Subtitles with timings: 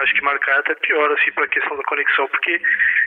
[0.00, 2.60] Acho que marcar é até pior, assim, pra questão da conexão, porque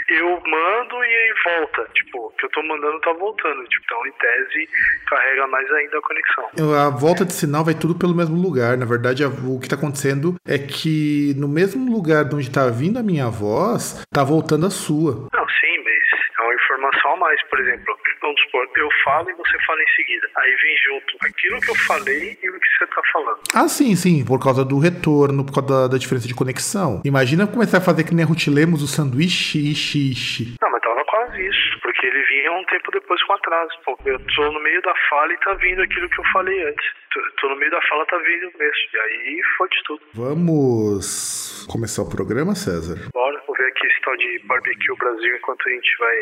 [0.09, 1.89] eu mando e aí volta.
[1.93, 3.63] Tipo, o que eu tô mandando tá voltando.
[3.67, 4.69] Tipo, então, em tese,
[5.07, 6.49] carrega mais ainda a conexão.
[6.85, 8.77] A volta de sinal vai tudo pelo mesmo lugar.
[8.77, 12.99] Na verdade, o que tá acontecendo é que no mesmo lugar de onde tá vindo
[12.99, 15.29] a minha voz, tá voltando a sua.
[15.33, 16.03] Não, sim, mas
[16.39, 17.97] é uma informação a mais, por exemplo.
[18.23, 20.29] Vamos supor, eu falo e você fala em seguida.
[20.37, 23.39] Aí vem junto aquilo que eu falei e o que você tá falando.
[23.53, 27.01] Ah, sim, sim, por causa do retorno, por causa da, da diferença de conexão.
[27.03, 30.55] Imagina começar a fazer que nem a Ruth Lemos o sanduíche, ixi, ixi.
[30.61, 33.71] Não, mas tava quase isso, porque ele vinha um tempo depois com atraso.
[33.83, 36.85] Pô, eu tô no meio da fala e tá vindo aquilo que eu falei antes.
[37.11, 38.89] Tô, tô no meio da fala, tá vindo mesmo.
[38.93, 40.01] E aí foi de tudo.
[40.13, 43.09] Vamos começar o programa, César?
[43.13, 46.15] Bora, vou ver aqui esse tal de Barbecue Brasil enquanto a gente vai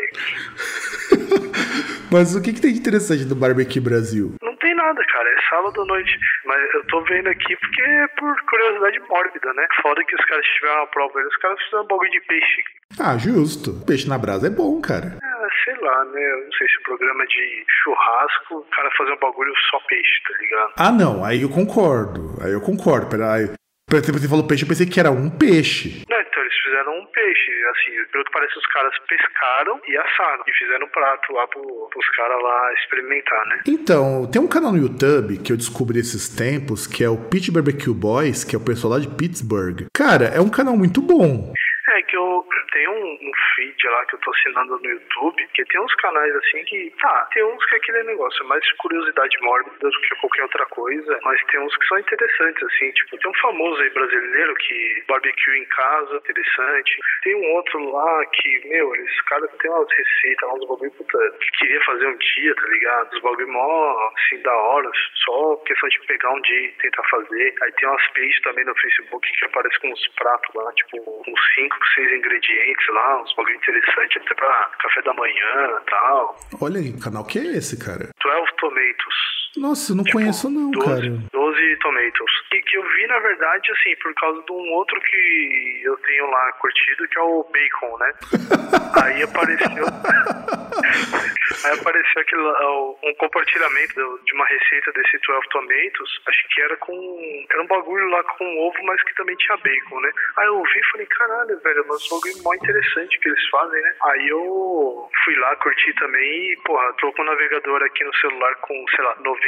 [2.12, 4.34] Mas o que, que tem de interessante do Barbecue Brasil?
[4.42, 5.28] Não tem nada, cara.
[5.28, 6.18] É sábado à noite.
[6.44, 9.66] Mas eu tô vendo aqui porque é por curiosidade mórbida, né?
[9.80, 11.26] Foda que os caras tiveram uma prova aí.
[11.26, 12.62] Os caras fizeram um bagulho de peixe.
[12.98, 13.72] Ah, justo.
[13.86, 15.18] Peixe na brasa é bom, cara.
[15.22, 16.20] Ah, sei lá, né?
[16.20, 20.22] Eu não sei se o programa de churrasco, o cara fazer um bagulho só peixe,
[20.28, 20.72] tá ligado?
[20.76, 21.24] Ah, não.
[21.24, 22.36] Aí eu concordo.
[22.42, 23.08] Aí eu concordo.
[23.08, 23.50] Peraí.
[23.92, 26.02] Por exemplo, você falou peixe, eu pensei que era um peixe.
[26.08, 30.44] Não, então eles fizeram um peixe, assim, pelo que parece os caras pescaram e assaram
[30.46, 33.60] e fizeram um prato lá pro, pros caras lá experimentar, né?
[33.68, 37.50] Então, tem um canal no YouTube que eu descobri esses tempos, que é o Pitch
[37.50, 39.86] Barbecue Boys, que é o pessoal lá de Pittsburgh.
[39.92, 41.52] Cara, é um canal muito bom.
[41.90, 42.46] É que eu
[42.82, 43.18] tenho um,
[43.62, 47.28] feed lá que eu tô assinando no YouTube, que tem uns canais assim que, tá,
[47.32, 51.40] tem uns que é aquele negócio, mais curiosidade mórbida do que qualquer outra coisa, mas
[51.44, 55.64] tem uns que são interessantes, assim, tipo, tem um famoso aí brasileiro que barbecue em
[55.66, 56.96] casa, interessante.
[57.22, 61.58] Tem um outro lá que, meu, esses caras têm umas receitas, uns bagulho puta, que
[61.58, 63.12] queria fazer um dia, tá ligado?
[63.12, 64.90] Os bagulho mó, assim, da hora,
[65.24, 67.54] só questão de pegar um dia e tentar fazer.
[67.62, 71.54] Aí tem umas pages também no Facebook que aparecem com uns pratos lá, tipo, uns
[71.54, 76.36] 5, 6 ingredientes lá, uns bagulho interessante até pra café da manhã e tal.
[76.60, 78.08] Olha aí, canal que é esse, cara?
[78.22, 79.41] 12 Tomatoes.
[79.56, 81.28] Nossa, não Tipo, conheço não, 12, cara.
[81.32, 82.32] 12 Tomatoes.
[82.52, 86.26] E que eu vi, na verdade, assim, por causa de um outro que eu tenho
[86.30, 88.12] lá curtido, que é o Bacon, né?
[89.04, 89.84] Aí apareceu.
[91.64, 96.10] Aí apareceu aquele, um compartilhamento de uma receita desse 12 Tomatoes.
[96.26, 97.46] Acho que era com.
[97.50, 100.10] Era um bagulho lá com ovo, mas que também tinha bacon, né?
[100.38, 103.80] Aí eu ouvi e falei, caralho, velho, mas um bagulho mó interessante que eles fazem,
[103.82, 103.94] né?
[104.04, 108.54] Aí eu fui lá, curti também e, porra, tô com o navegador aqui no celular
[108.56, 109.41] com, sei lá, 90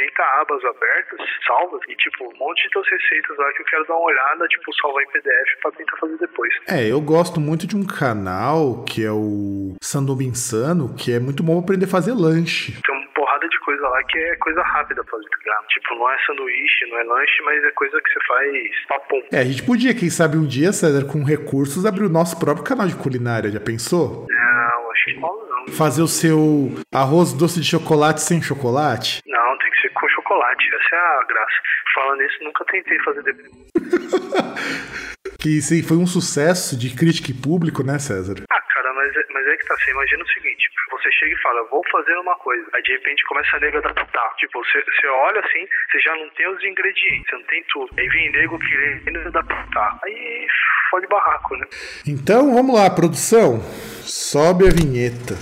[0.45, 3.95] abas abertas, salvas, e tipo, um monte de outras receitas lá que eu quero dar
[3.95, 6.53] uma olhada, tipo, salvar em PDF pra tentar fazer depois.
[6.69, 11.43] É, eu gosto muito de um canal que é o Sanduba Insano, que é muito
[11.43, 12.73] bom aprender a fazer lanche.
[12.85, 15.67] Tem uma porrada de coisa lá que é coisa rápida pra tá ligado?
[15.67, 19.21] Tipo, não é sanduíche, não é lanche, mas é coisa que você faz papum.
[19.31, 22.63] É, a gente podia, quem sabe um dia, César, com recursos, abrir o nosso próprio
[22.63, 24.27] canal de culinária, já pensou?
[24.29, 25.45] Não, acho que não.
[25.77, 29.21] Fazer o seu arroz doce de chocolate sem chocolate?
[29.25, 31.55] Não, tem com chocolate, essa é a graça.
[31.93, 33.51] Falando nisso, nunca tentei fazer depois.
[35.39, 38.33] Que sim, foi um sucesso de crítica e público, né, César?
[38.49, 41.41] Ah, cara, mas, é- mas é que tá, você imagina o seguinte, você chega e
[41.41, 45.07] fala, vou fazer uma coisa, aí de repente começa a nego adaptar, tipo, você, você
[45.07, 48.57] olha assim, você já não tem os ingredientes, você não tem tudo, aí vem nego
[48.57, 50.47] querendo adaptar, aí
[50.89, 51.67] fode barraco, né?
[52.07, 53.59] Então, vamos lá, produção.
[54.01, 55.35] Sobe a vinheta.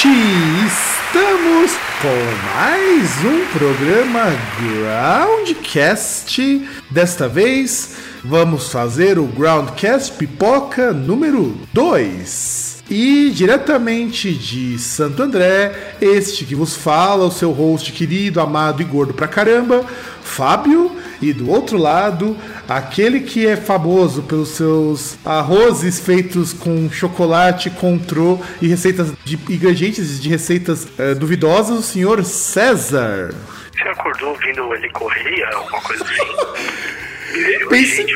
[0.00, 2.08] Estamos com
[2.54, 4.26] mais um programa
[5.42, 6.68] Groundcast.
[6.88, 12.67] Desta vez vamos fazer o Groundcast Pipoca número 2.
[12.90, 18.84] E diretamente de Santo André, este que vos fala, o seu host querido, amado e
[18.84, 19.84] gordo pra caramba,
[20.22, 20.96] Fábio.
[21.20, 22.36] E do outro lado,
[22.68, 30.22] aquele que é famoso pelos seus arrozes feitos com chocolate, contrô e receitas de ingredientes
[30.22, 33.34] de receitas eh, duvidosas, o senhor César.
[33.72, 37.08] Você acordou ouvindo ele correr, alguma coisa assim?
[37.68, 38.06] Pensei,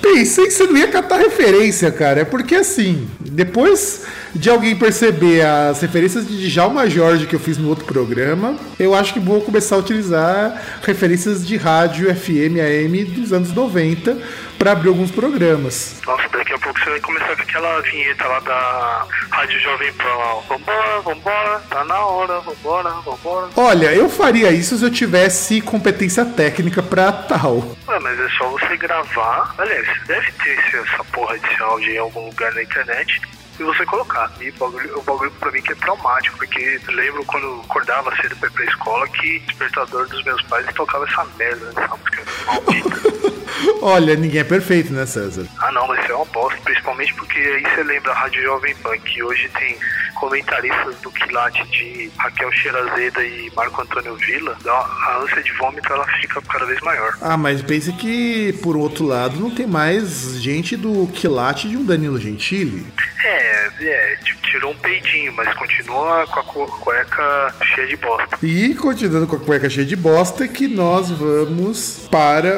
[0.00, 2.20] pensei que você não ia catar referência, cara.
[2.20, 4.02] É porque assim, depois
[4.34, 8.94] de alguém perceber as referências de Djalma Jorge que eu fiz no outro programa, eu
[8.94, 14.16] acho que vou começar a utilizar referências de rádio FM AM dos anos 90
[14.58, 16.00] para abrir alguns programas.
[16.06, 20.04] Nossa, daqui a pouco você vai começar com aquela vinheta lá da Rádio Jovem Pan.
[20.04, 20.40] Ó.
[20.48, 23.48] Vambora, vambora, tá na hora, vambora, vambora.
[23.56, 27.76] Olha, eu faria isso se eu tivesse competência técnica para tal.
[27.88, 29.54] Ué, mas é só você gravar.
[29.58, 33.20] Aliás, deve ter essa porra desse áudio em algum lugar na internet
[33.58, 34.30] e você colocar.
[34.40, 38.14] E o bagulho, o bagulho pra mim que é traumático, porque lembro quando eu acordava
[38.16, 41.96] cedo pra ir pra escola que o despertador dos meus pais tocava essa merda, essa
[41.96, 43.34] música maldita.
[43.80, 45.46] Olha, ninguém é perfeito, né, César?
[45.60, 48.74] Ah, não, mas isso é uma bosta, principalmente porque aí você lembra a Rádio Jovem
[48.76, 49.78] Pan, que hoje tem
[50.14, 56.06] comentaristas do quilate de Raquel Xerazeda e Marco Antônio Villa, a ânsia de vômito ela
[56.20, 57.16] fica cada vez maior.
[57.20, 61.84] Ah, mas pense que, por outro lado, não tem mais gente do quilate de um
[61.84, 62.86] Danilo Gentili.
[63.24, 68.38] É, é, tirou um peidinho, mas continua com a cueca cheia de bosta.
[68.42, 72.52] E continuando com a cueca cheia de bosta, que nós vamos para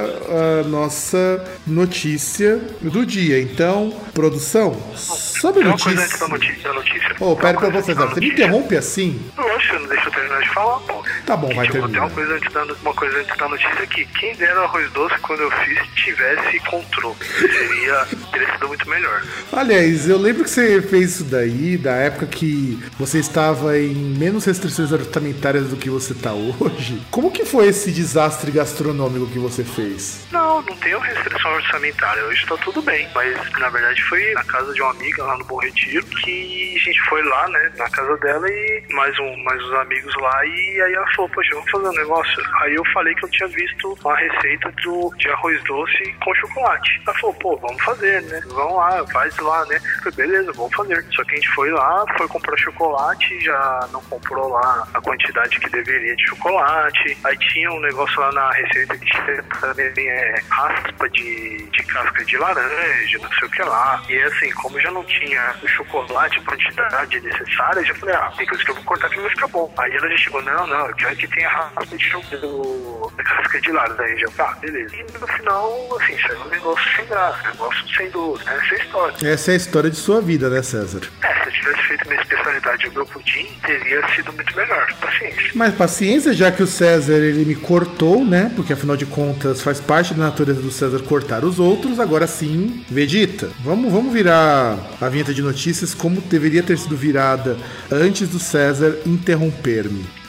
[0.61, 3.41] a nossa notícia do dia.
[3.41, 5.91] Então, produção, sobe a notícia.
[5.91, 6.63] Uma coisa antes da notícia.
[6.63, 7.17] Da notícia.
[7.21, 9.21] Oh, pera pra vocês, você me interrompe assim?
[9.37, 11.05] Lógico, não deixa eu terminar de falar, pô.
[11.25, 11.89] Tá bom, vai terminar.
[11.89, 14.05] Tem uma coisa, antes da, uma coisa antes da notícia aqui.
[14.19, 17.17] Quem dera arroz doce quando eu fiz tivesse controle.
[17.41, 19.23] Seria, teria sido muito melhor.
[19.53, 24.45] Aliás, eu lembro que você fez isso daí, da época que você estava em menos
[24.45, 27.01] restrições orçamentárias do que você está hoje.
[27.11, 30.27] Como que foi esse desastre gastronômico que você fez?
[30.31, 32.25] Não, não tenho restrição orçamentária.
[32.25, 33.09] Hoje está tudo bem.
[33.15, 36.85] Mas na verdade foi na casa de uma amiga lá no Bom Retiro que a
[36.85, 40.83] gente foi lá, né, na casa dela e mais um, mais uns amigos lá e
[40.83, 42.45] aí ela falou, poxa, vamos fazer um negócio.
[42.61, 47.03] Aí eu falei que eu tinha visto uma receita do, de arroz doce com chocolate.
[47.07, 48.41] Ela falou, pô, vamos fazer, né?
[48.47, 49.81] Vamos lá, faz lá, né?
[50.03, 51.05] Falei, beleza, vamos fazer.
[51.15, 55.59] Só que a gente foi lá, foi comprar chocolate, já não comprou lá a quantidade
[55.59, 57.19] que deveria de chocolate.
[57.25, 62.37] Aí tinha um negócio lá na receita que também é raspa de, de casca de
[62.37, 64.03] laranja, não sei o que lá.
[64.09, 68.47] E assim, como já não tinha o chocolate, a quantidade necessária, já falei, ah, tem
[68.47, 69.73] coisa que eu vou cortar que vai ficar bom.
[69.79, 73.73] Aí ela já chegou, não, não, eu quero que tenha raspa de chocolate, casca de
[73.73, 74.27] laranja.
[74.37, 74.97] Tá, beleza.
[74.97, 78.57] E no final, assim, saiu um negócio sem graça, um negócio sem né?
[78.57, 79.33] Essa é a história.
[79.33, 81.01] Essa é a história de sua vida, né, César?
[81.23, 84.93] É, se eu tivesse feito minha especialidade o meu pudim, teria sido muito melhor.
[85.01, 85.51] Paciência.
[85.55, 88.51] Mas paciência, já que o César ele me cortou, né?
[88.55, 92.01] Porque afinal de contas faz parte da natureza do César cortar os outros.
[92.01, 97.57] Agora sim, Vegeta, vamos, vamos virar a vinheta de notícias como deveria ter sido virada
[97.91, 100.26] antes do César interromper-me.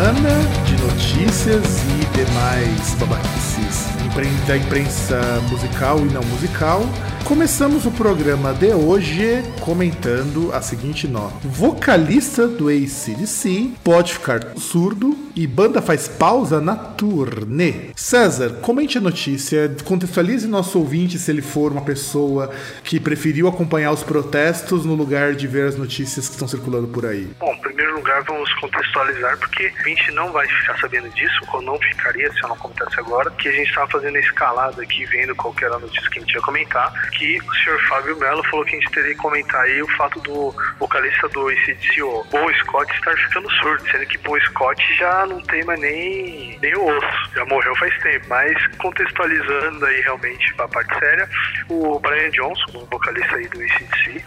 [0.00, 0.30] Semana
[0.64, 4.00] de notícias e demais babaquices
[4.46, 5.20] da imprensa
[5.50, 6.82] musical e não musical.
[7.24, 15.16] Começamos o programa de hoje comentando a seguinte nota: Vocalista do ACDC pode ficar surdo
[15.36, 17.90] e banda faz pausa na turnê.
[17.94, 22.50] César, comente a notícia, contextualize nosso ouvinte se ele for uma pessoa
[22.82, 27.06] que preferiu acompanhar os protestos no lugar de ver as notícias que estão circulando por
[27.06, 27.28] aí.
[27.38, 31.78] Bom, primeiro lugar, vamos contextualizar, porque a gente não vai ficar sabendo disso, ou não
[31.78, 35.34] ficaria se eu não comentasse agora, que a gente estava fazendo a escalada aqui, vendo
[35.36, 38.64] qual era a notícia que a gente ia comentar, que o senhor Fábio Mello falou
[38.64, 42.52] que a gente teria que comentar aí o fato do vocalista do ACDC, o Bo
[42.60, 46.86] Scott, estar ficando surdo, sendo que Bo Scott já não tem mais nem, nem o
[46.86, 48.26] osso, já morreu faz tempo.
[48.28, 51.28] Mas contextualizando aí realmente a parte séria,
[51.68, 54.24] o Brian Johnson, o vocalista aí do ACDC,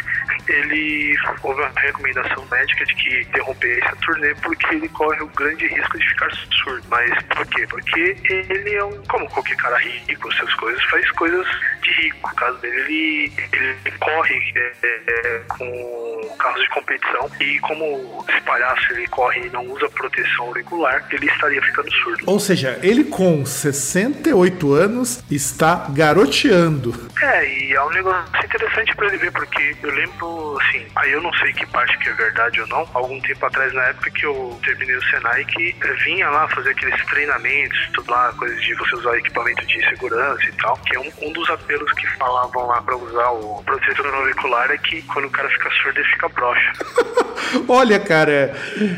[0.47, 5.67] ele houve uma recomendação médica de que interrompesse a turnê porque ele corre o grande
[5.67, 6.31] risco de ficar
[6.63, 6.83] surdo.
[6.89, 7.65] Mas por quê?
[7.67, 11.47] Porque ele é um, como qualquer cara rico, essas coisas, faz coisas
[11.81, 12.27] de rico.
[12.27, 18.41] No caso dele, ele, ele corre é, é, com carros de competição e como esse
[18.41, 22.23] palhaço ele corre e não usa proteção auricular, ele estaria ficando surdo.
[22.27, 26.93] Ou seja, ele com 68 anos está garoteando.
[27.21, 31.21] É, e é um negócio interessante para ele ver, porque eu lembro assim, aí eu
[31.21, 32.87] não sei que parte que é verdade ou não.
[32.93, 37.05] Algum tempo atrás, na época que eu terminei o Senai, que vinha lá fazer aqueles
[37.05, 41.11] treinamentos, tudo lá, coisas de você usar equipamento de segurança e tal, que é um,
[41.21, 45.29] um dos apelos que falavam lá pra usar o protetor auricular é que quando o
[45.29, 46.73] cara fica surdo, ele fica broxa.
[47.67, 48.55] Olha, cara,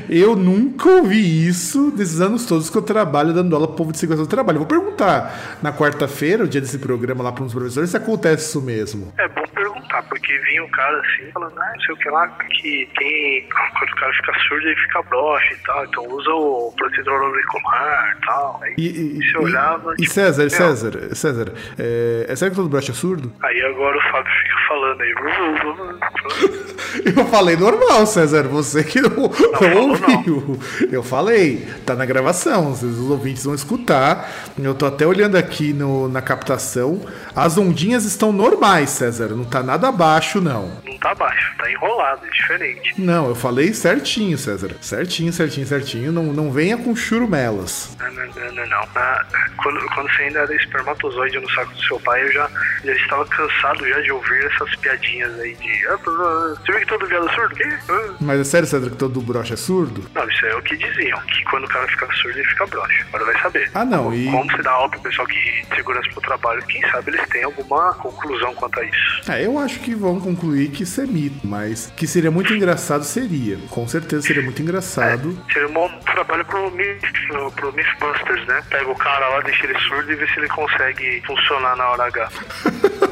[0.09, 3.97] eu nunca ouvi isso desses anos todos que eu trabalho dando aula pro povo de
[3.97, 4.59] segurança do trabalho.
[4.59, 8.61] Vou perguntar na quarta-feira, o dia desse programa lá para uns professores, se acontece isso
[8.61, 9.13] mesmo.
[9.17, 12.27] É bom perguntar, porque vinha um cara assim, falando, ah, não sei o que lá,
[12.27, 13.49] que tem.
[13.49, 18.17] Quando o cara fica surdo, ele fica broxa e tal, então usa o protetor auricular
[18.17, 18.59] e tal.
[18.63, 19.93] Aí E, e, você olhava.
[19.93, 23.31] e tipo, César, meu, César, César, é, é sério que todo brocha é surdo?
[23.43, 25.15] Aí agora o Fábio fica falando aí.
[27.15, 28.43] Eu falei normal, César.
[28.43, 30.59] Você que não, não ouviu.
[30.91, 32.71] Eu falei, tá na gravação.
[32.71, 34.29] Os ouvintes vão escutar.
[34.57, 37.01] Eu tô até olhando aqui no, na captação.
[37.35, 39.29] As ondinhas estão normais, César.
[39.29, 40.81] Não tá nada abaixo, não.
[40.85, 42.93] Não tá baixo, tá enrolado, é diferente.
[42.97, 44.71] Não, eu falei certinho, César.
[44.81, 46.11] Certinho, certinho, certinho.
[46.11, 47.95] Não, não venha com churumelas.
[47.99, 48.67] Não, não, não, não.
[48.67, 48.85] não.
[48.95, 49.25] Ah,
[49.61, 52.49] quando, quando você ainda era espermatozoide no saco do seu pai, eu já,
[52.83, 55.87] já estava cansado já de ouvir essas piadinhas aí de.
[55.87, 57.55] "Ah, Você viu que todo viado é surdo?
[57.55, 57.77] Quê?
[57.89, 60.03] Ah." Mas é sério, César, que todo brocha é surdo?
[60.13, 63.05] Não, isso é o que diziam, que quando o cara fica surdo, ele fica broxa.
[63.13, 63.69] Agora vai saber.
[63.73, 64.13] Ah, não.
[64.13, 67.43] E, Como se dá aula pro pessoal que segurança pro trabalho, quem sabe eles têm
[67.43, 69.31] alguma conclusão quanto a isso.
[69.31, 73.03] é, eu acho que vão concluir que isso é mito, mas que seria muito engraçado
[73.03, 73.57] seria.
[73.69, 75.37] Com certeza seria muito engraçado.
[75.51, 78.63] Seria um bom trabalho pro, Myth- pro Mythbusters, né?
[78.69, 82.05] Pega o cara lá, deixa ele surdo e vê se ele consegue funcionar na hora
[82.05, 82.29] H.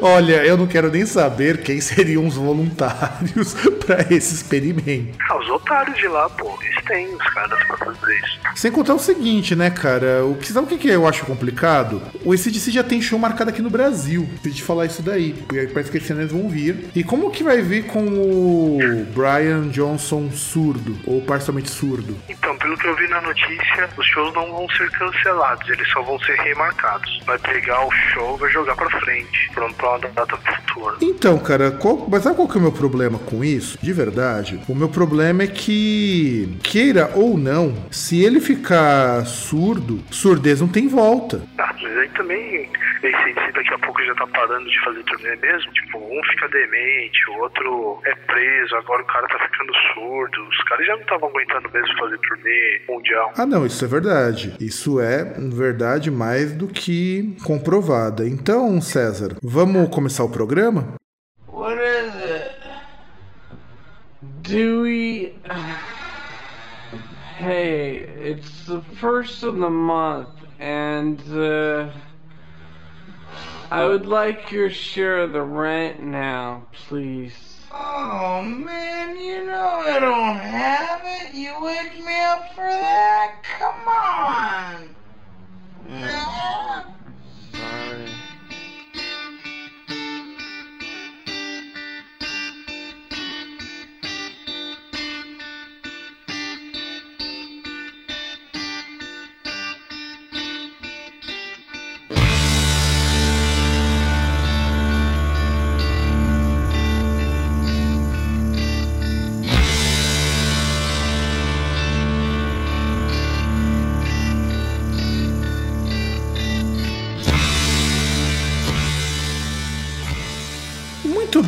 [0.00, 5.16] Olha, eu não quero nem saber quem seriam os voluntários para esse experimento.
[5.28, 8.36] Ah, os otários de lá, pô, eles têm os caras pra fazer isso.
[8.54, 10.24] Sem contar o seguinte, né, cara?
[10.24, 12.00] O que, sabe o que, eu acho complicado?
[12.24, 14.28] O ACDC já tem show marcado aqui no Brasil.
[14.42, 15.34] Tem de falar isso daí.
[15.34, 16.90] Porque aí parece que esse ano eles vão vir.
[16.94, 18.78] E como que vai vir com o
[19.14, 20.96] Brian Johnson surdo?
[21.06, 22.16] Ou parcialmente surdo?
[22.28, 26.02] Então, pelo que eu vi na notícia, os shows não vão ser cancelados, eles só
[26.02, 27.20] vão ser remarcados.
[27.26, 30.96] Vai pegar o show e vai jogar pra frente, pra uma data futura.
[31.00, 33.78] Então, cara, qual- mas sabe qual que é o meu problema com isso?
[33.82, 40.60] De verdade, o meu problema é que, queira ou não, se ele ficar surdo, surdez
[40.60, 41.42] não tem volta.
[41.58, 42.68] Ah, mas aí também,
[43.02, 45.72] esse daqui a pouco já tá parando de fazer turnê mesmo.
[45.72, 50.48] Tipo, um fica demente, o outro é preso, agora o cara tá ficando surdo.
[50.48, 53.32] Os caras já não estavam aguentando mesmo fazer turnê mundial.
[53.36, 54.54] Ah, não, isso é verdade.
[54.60, 58.26] Isso é verdade mais do que comprovada.
[58.26, 60.94] Então, César, vamos começar o programa?
[61.48, 62.52] What is it?
[64.42, 65.34] Do we.
[67.38, 71.90] Hey, it's the first of the month, and, uh.
[73.70, 77.34] I would like your share of the rent now, please.
[77.72, 81.34] Oh man, you know I don't have it.
[81.34, 83.42] You wake me up for that?
[83.58, 84.94] Come on.
[86.00, 86.92] Sorry.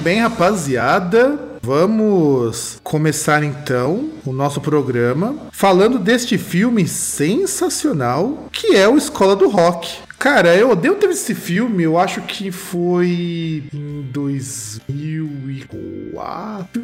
[0.08, 1.38] Bem, rapaziada.
[1.60, 9.50] Vamos começar então o nosso programa falando deste filme sensacional que é o Escola do
[9.50, 9.98] Rock.
[10.18, 16.82] Cara, eu devo ter esse filme, eu acho que foi em 2004.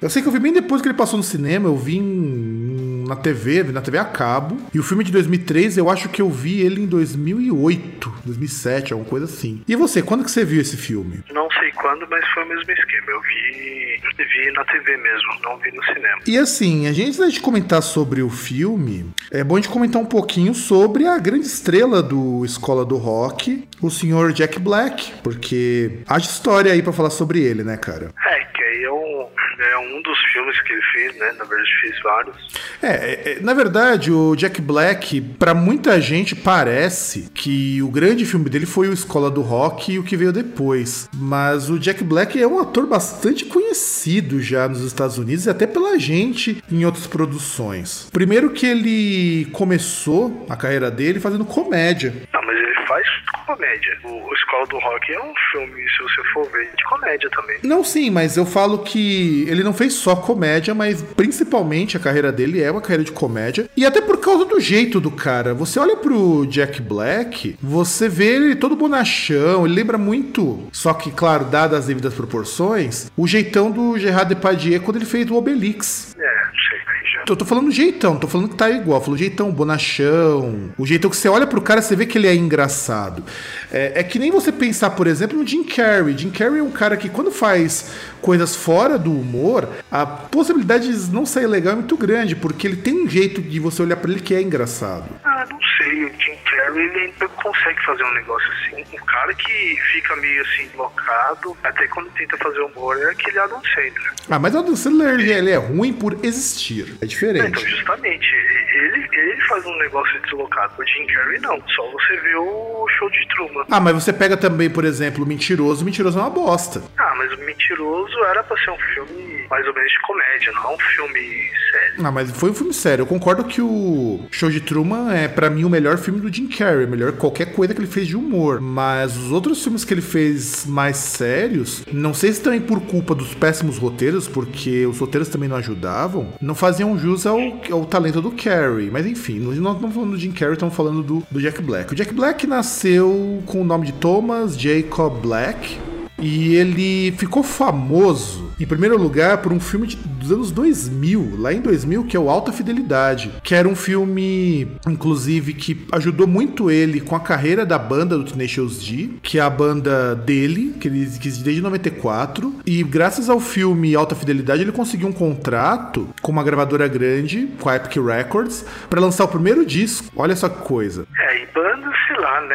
[0.00, 2.63] Eu sei que eu vi bem depois que ele passou no cinema, eu vi em-
[3.04, 4.56] na TV, na TV a cabo.
[4.72, 9.08] E o filme de 2003, eu acho que eu vi ele em 2008, 2007, alguma
[9.08, 9.62] coisa assim.
[9.66, 11.22] E você, quando que você viu esse filme?
[11.32, 13.10] Não sei quando, mas foi o mesmo esquema.
[13.10, 14.00] Eu vi,
[14.34, 16.20] vi na TV mesmo, não vi no cinema.
[16.26, 20.00] E assim, a gente, antes gente comentar sobre o filme, é bom a gente comentar
[20.00, 26.00] um pouquinho sobre a grande estrela do Escola do Rock, o senhor Jack Black, porque
[26.06, 28.10] há história aí pra falar sobre ele, né, cara?
[28.26, 31.32] É, que aí é um, é um dos filmes que ele fez, né?
[31.38, 32.36] Na verdade, fez vários.
[32.82, 38.26] É, é, é, na verdade, o Jack Black, pra muita gente parece que o grande
[38.26, 41.08] filme dele foi o Escola do Rock e o que veio depois.
[41.14, 45.66] Mas o Jack Black é um ator bastante conhecido já nos Estados Unidos e até
[45.66, 48.08] pela gente em outras produções.
[48.12, 52.12] Primeiro que ele começou a carreira dele fazendo comédia.
[52.32, 52.63] Não, mas
[53.04, 53.98] faz comédia.
[54.04, 57.58] O, o Escola do Rock é um filme, se você for ver, de comédia também.
[57.62, 62.32] Não, sim, mas eu falo que ele não fez só comédia, mas principalmente a carreira
[62.32, 63.68] dele é uma carreira de comédia.
[63.76, 65.54] E até por causa do jeito do cara.
[65.54, 71.10] Você olha pro Jack Black, você vê ele todo bonachão, ele lembra muito, só que,
[71.10, 76.16] claro, dadas as devidas proporções, o jeitão do Gerard Depardieu quando ele fez o Obelix.
[76.18, 76.83] É, sei.
[77.26, 79.00] Eu tô falando jeitão, tô falando que tá igual.
[79.00, 80.70] Falou jeitão, bonachão.
[80.76, 83.24] O jeitão que você olha pro cara, você vê que ele é engraçado.
[83.72, 86.16] É, é que nem você pensar, por exemplo, no Jim Carrey.
[86.16, 91.12] Jim Carrey é um cara que quando faz coisas fora do humor, a possibilidade de
[91.12, 94.10] não sair legal é muito grande, porque ele tem um jeito de você olhar pra
[94.10, 95.04] ele que é engraçado.
[95.24, 98.84] Ah, não sei, o Jim Carrey ele ainda consegue fazer um negócio assim.
[98.92, 103.60] Um cara que fica meio assim, blocado, até quando tenta fazer humor, é aquele Adam
[103.62, 104.12] Sandler.
[104.30, 106.82] Ah, mas o Adam Sandler ele- ele é ruim por existir.
[106.84, 107.66] É Então, diferente.
[107.68, 108.26] justamente,
[108.74, 110.72] ele, ele faz um negócio deslocado.
[110.78, 111.62] O Jim Carrey não.
[111.68, 113.64] Só você vê o show de Truman.
[113.70, 115.82] Ah, mas você pega também, por exemplo, o Mentiroso.
[115.82, 116.82] O Mentiroso é uma bosta.
[116.98, 120.74] Ah, mas o Mentiroso era pra ser um filme mais ou menos de comédia, não
[120.74, 122.06] um filme sério.
[122.06, 123.02] Ah, mas foi um filme sério.
[123.02, 126.48] Eu concordo que o Show de Truman é, pra mim, o melhor filme do Jim
[126.48, 126.63] Carrey.
[126.86, 128.60] Melhor que qualquer coisa que ele fez de humor.
[128.60, 133.14] Mas os outros filmes que ele fez mais sérios, não sei se também por culpa
[133.14, 137.38] dos péssimos roteiros, porque os roteiros também não ajudavam, não faziam jus ao,
[137.70, 138.90] ao talento do Carrey.
[138.90, 141.92] Mas enfim, nós não estamos falando do Jim Carrey, estamos falando do, do Jack Black.
[141.92, 145.78] O Jack Black nasceu com o nome de Thomas Jacob Black.
[146.18, 151.52] E ele ficou famoso, em primeiro lugar, por um filme de- dos anos 2000, lá
[151.52, 156.70] em 2000, que é o Alta Fidelidade, que era um filme, inclusive, que ajudou muito
[156.70, 160.88] ele com a carreira da banda do Tenacious D, que é a banda dele, que
[160.88, 166.30] ele existe desde 94, e graças ao filme Alta Fidelidade, ele conseguiu um contrato com
[166.32, 170.06] uma gravadora grande, com a Epic Records, para lançar o primeiro disco.
[170.16, 171.06] Olha só que coisa.
[171.18, 171.46] É, e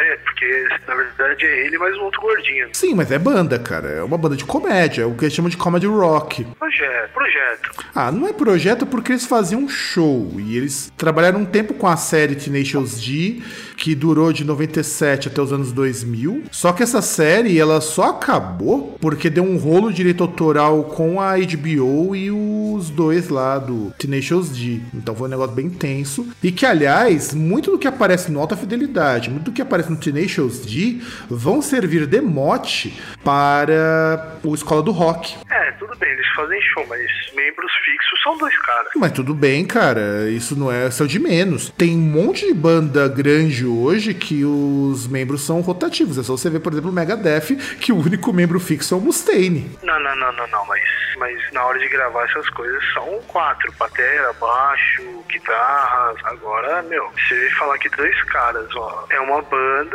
[0.09, 0.17] né?
[0.23, 2.69] Porque na verdade é ele mais um outro gordinho.
[2.73, 3.87] Sim, mas é banda, cara.
[3.89, 6.45] É uma banda de comédia, é o que eles chamam de comedy rock.
[6.57, 7.71] Projeto, projeto.
[7.93, 11.87] Ah, não é projeto porque eles faziam um show e eles trabalharam um tempo com
[11.87, 13.41] a série Tenacious D,
[13.77, 16.43] que durou de 97 até os anos 2000.
[16.51, 21.21] Só que essa série ela só acabou porque deu um rolo de direito autoral com
[21.21, 24.79] a HBO e os dois lá do Tenacious D.
[24.93, 28.55] Então foi um negócio bem tenso e que aliás, muito do que aparece no Alta
[28.55, 34.81] Fidelidade, muito do que aparece no Tenacious D vão servir de mote para o Escola
[34.81, 35.35] do Rock.
[35.49, 37.01] É, tudo bem, eles fazem show, mas
[37.35, 38.91] membros fixos são dois caras.
[38.95, 40.29] Mas tudo bem, cara.
[40.29, 41.69] Isso não é seu de menos.
[41.71, 46.17] Tem um monte de banda grande hoje que os membros são rotativos.
[46.17, 49.01] É só você ver, por exemplo, o Megadeth, que o único membro fixo é o
[49.01, 49.71] Mustaine.
[49.83, 50.81] Não, não, não, não, não, mas,
[51.17, 56.17] mas na hora de gravar essas coisas são quatro, batera, baixo, guitarras.
[56.25, 59.88] Agora, meu, você falar que dois caras, ó, é uma banda,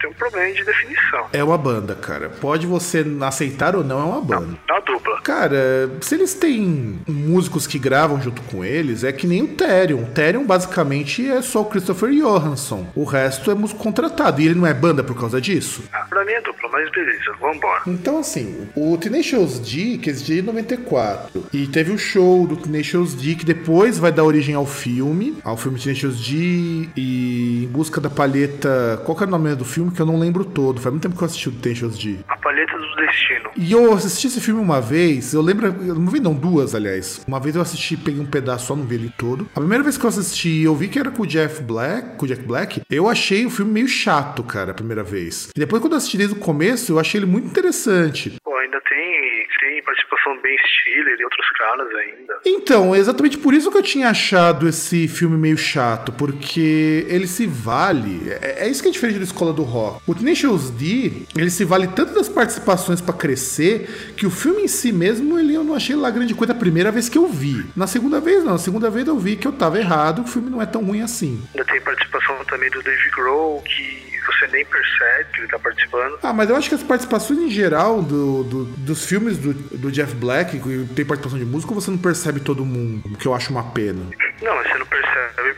[0.00, 1.26] tem um problema de definição.
[1.32, 2.28] É uma banda, cara.
[2.28, 4.58] Pode você aceitar ou não, é uma banda.
[4.68, 5.20] É uma dupla.
[5.22, 10.02] Cara, se eles têm músicos que gravam junto com eles, é que nem o Therion.
[10.02, 12.86] O Therion basicamente é só o Christopher Johansson.
[12.94, 14.40] O resto é músico contratado.
[14.40, 15.82] E ele não é banda por causa disso?
[15.92, 17.82] Ah, pra mim é dupla, mas beleza, vambora.
[17.86, 23.14] Então, assim, o Tenacious D, que existiu em 94, e teve o show do Tenacious
[23.14, 28.00] D, que depois vai dar origem ao filme, ao filme Tenacious D, e Em Busca
[28.00, 29.02] da Palheta.
[29.04, 30.80] Qual que é o nome do filme que eu não lembro todo?
[30.80, 32.16] Faz muito tempo que eu assisti o Tenacious D.
[32.28, 33.50] A palheta do destino.
[33.56, 37.22] E eu assisti esse filme uma vez, eu lembro, não vi não, duas, aliás.
[37.26, 39.48] Uma vez eu assisti, peguei um pedaço só, não vi ele todo.
[39.54, 42.24] A primeira vez que eu assisti, eu vi que era com o Jeff Black, com
[42.24, 45.50] o Jack Black, eu achei o filme meio chato, cara, a primeira vez.
[45.54, 48.36] E depois quando eu assisti desde o começo, eu achei ele muito interessante.
[48.42, 52.38] Pô, ainda tem, tem participação do Ben Stiller e outros caras ainda.
[52.44, 57.26] Então, é exatamente por isso que eu tinha achado esse filme meio chato, porque ele
[57.26, 58.30] se vale.
[58.40, 60.02] É, é isso que é diferente da escola do rock.
[60.06, 64.68] O Tenacious D, ele se vale tanto das participações pra crescer, que o filme em
[64.68, 67.64] si mesmo, ele eu não achei lá grande coisa a primeira vez que eu vi.
[67.76, 68.52] Na segunda vez, não.
[68.52, 71.02] Na segunda vez eu vi que eu tava errado, o filme não é tão ruim
[71.02, 71.42] assim.
[71.54, 76.18] Ainda tem participação também do Dave Grohl, que você nem percebe que ele tá participando.
[76.22, 79.90] Ah, mas eu acho que as participações em geral do, do- dos filmes do, do
[79.90, 83.34] Jeff Black, que tem participação de música, você não percebe todo mundo, o que eu
[83.34, 84.00] acho uma pena.
[84.42, 85.10] Não, mas você não percebe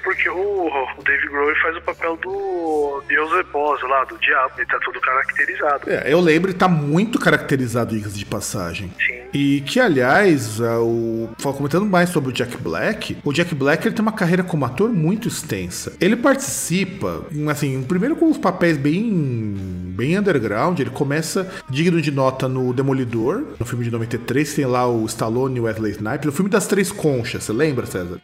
[0.02, 4.52] porque o, o Dave Grohl ele faz o papel do Beelzebub lá, do diabo.
[4.58, 5.82] Ele tá todo caracterizado.
[5.90, 8.92] É, eu lembro e tá muito caracterizado, diga de passagem.
[8.98, 9.22] Sim.
[9.32, 11.30] E que, aliás, ah, o...
[11.40, 14.90] comentando mais sobre o Jack Black, o Jack Black ele tem uma carreira como ator
[14.90, 15.92] muito extensa.
[16.00, 19.54] Ele participa, assim, primeiro com os papéis bem,
[19.96, 20.78] bem underground.
[20.78, 25.56] Ele começa digno de nota no Demolidor, no filme de 93, tem lá o Stallone
[25.56, 28.20] e o Wesley Snipes, o filme das Três Conchas, você lembra, César?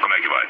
[0.00, 0.46] Como é que vai?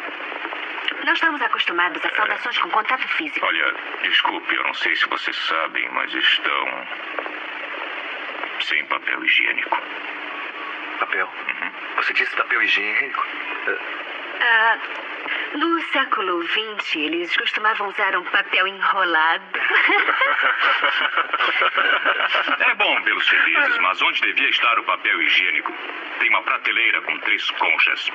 [1.04, 3.44] Não estamos acostumados acostumados a saudações com contato físico.
[3.44, 6.86] Olha, desculpe, eu não sei se vocês sabem, mas estão.
[8.60, 9.78] sem papel higiênico.
[11.00, 11.28] Papel?
[11.96, 13.26] Você disse papel higiênico?
[14.40, 14.78] Ah,
[15.54, 19.44] no século XX, eles costumavam usar um papel enrolado.
[22.60, 25.72] É bom vê-los felizes, mas onde devia estar o papel higiênico?
[26.18, 28.10] Tem uma prateleira com três conchas.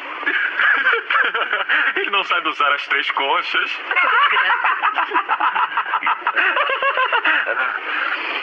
[1.96, 3.80] Ele não sabe usar as três conchas.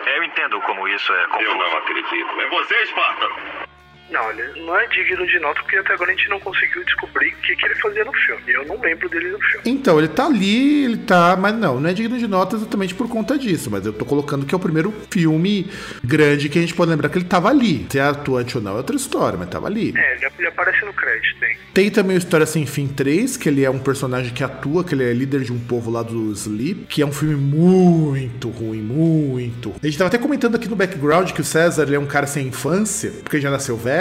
[0.06, 1.50] Eu entendo como isso é confuso.
[1.50, 2.40] Eu não acredito.
[2.40, 3.28] É você, Spartan!
[4.10, 7.28] Não, ele não é digno de nota porque até agora a gente não conseguiu descobrir
[7.28, 8.42] o que, que ele fazia no filme.
[8.46, 9.62] Eu não lembro dele no filme.
[9.64, 11.36] Então, ele tá ali, ele tá.
[11.36, 13.70] Mas não, não é digno de nota exatamente por conta disso.
[13.70, 15.70] Mas eu tô colocando que é o primeiro filme
[16.02, 17.86] grande que a gente pode lembrar que ele tava ali.
[17.90, 19.92] Se é atuante ou não é outra história, mas tava ali.
[19.96, 21.56] É, ele, ele aparece no crédito, tem.
[21.72, 24.94] Tem também o História Sem Fim 3, que ele é um personagem que atua, que
[24.94, 28.80] ele é líder de um povo lá do Sleep, que é um filme muito ruim,
[28.80, 29.74] muito.
[29.82, 32.46] A gente tava até comentando aqui no background que o César é um cara sem
[32.46, 33.93] infância, porque já nasceu velho,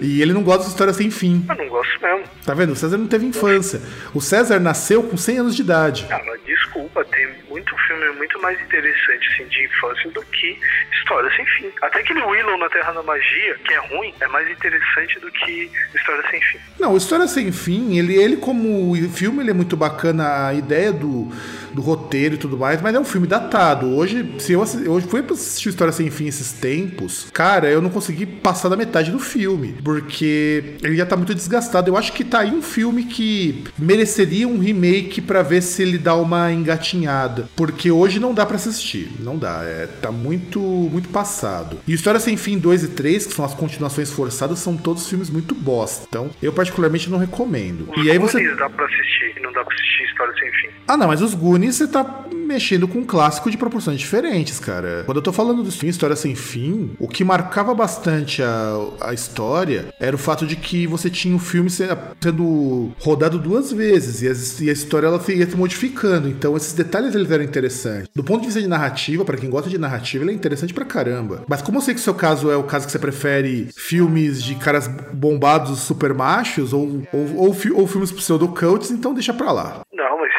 [0.00, 1.44] e ele não gosta de História Sem Fim.
[1.48, 2.24] Eu não gosto mesmo.
[2.44, 2.72] Tá vendo?
[2.72, 3.80] O César não teve infância.
[4.14, 6.06] O César nasceu com 100 anos de idade.
[6.10, 10.58] Ah, mas desculpa, tem muito filme muito mais interessante assim, de infância do que
[10.92, 11.70] História Sem Fim.
[11.82, 15.70] Até aquele Willow na Terra da Magia, que é ruim, é mais interessante do que
[15.94, 16.58] História Sem Fim.
[16.78, 21.30] Não, História Sem Fim, ele, ele como filme, ele é muito bacana, a ideia do,
[21.74, 23.94] do roteiro e tudo mais, mas é um filme datado.
[23.94, 27.90] Hoje, se eu hoje fui pra assistir História Sem Fim esses tempos, cara, eu não
[27.90, 31.90] consegui passar da metade do filme, porque ele já tá muito desgastado.
[31.90, 35.98] Eu acho que tá aí um filme que mereceria um remake pra ver se ele
[35.98, 41.08] dá uma engatinhada, porque hoje não dá pra assistir, não dá, é, tá muito muito
[41.08, 41.78] passado.
[41.86, 45.30] E História Sem Fim 2 e 3, que são as continuações forçadas, são todos filmes
[45.30, 46.06] muito bosta.
[46.08, 47.88] Então, eu particularmente não recomendo.
[47.96, 50.68] Os E aí você dá pra assistir, não dá pra assistir História Sem Fim.
[50.86, 55.02] ah, não, mas os Goonies você tá mexendo com um clássico de proporções diferentes, cara.
[55.06, 59.14] Quando eu tô falando do filme História Sem Fim, o que marcava bastante a, a
[59.14, 61.84] história era o fato de que você tinha o filme se-
[62.20, 66.28] sendo rodado duas vezes e, as- e a história ela ia se modificando.
[66.28, 68.08] Então esses detalhes eles eram interessantes.
[68.14, 70.84] Do ponto de vista de narrativa, pra quem gosta de narrativa, ele é interessante pra
[70.84, 71.44] caramba.
[71.48, 74.42] Mas como eu sei que o seu caso é o caso que você prefere filmes
[74.42, 79.80] de caras bombados super machos ou, ou, ou, ou filmes pseudo-cults, então deixa pra lá.
[79.92, 80.30] Não, mas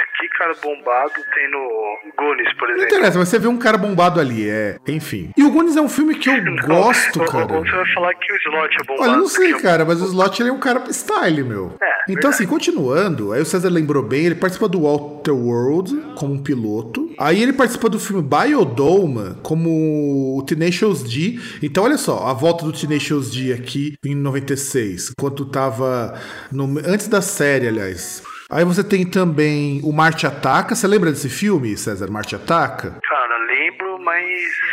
[0.45, 2.95] cara bombado tem no Goonies, por Não exemplo?
[2.97, 4.77] interessa, mas você vê um cara bombado ali, é.
[4.87, 5.31] Enfim.
[5.35, 7.45] E o Goonies é um filme que eu gosto, ou, cara.
[7.47, 9.01] Você vai falar que o Slot é bombado.
[9.01, 11.75] Olha, eu não sei, cara, mas o Slot ele é um cara style, meu.
[11.81, 12.27] É, então, verdade.
[12.35, 17.09] assim, continuando, aí o César lembrou bem, ele participa do Walter World como um piloto.
[17.17, 21.39] Aí ele participa do filme Biodome como o Tenacious D.
[21.63, 26.13] Então, olha só, a volta do Tenacious D aqui em 96, enquanto tava
[26.51, 28.21] no- antes da série, aliás.
[28.49, 30.75] Aí você tem também o Marte Ataca.
[30.75, 32.09] Você lembra desse filme, César?
[32.11, 32.97] Marte Ataca?
[33.07, 34.23] Cara, lembro, mas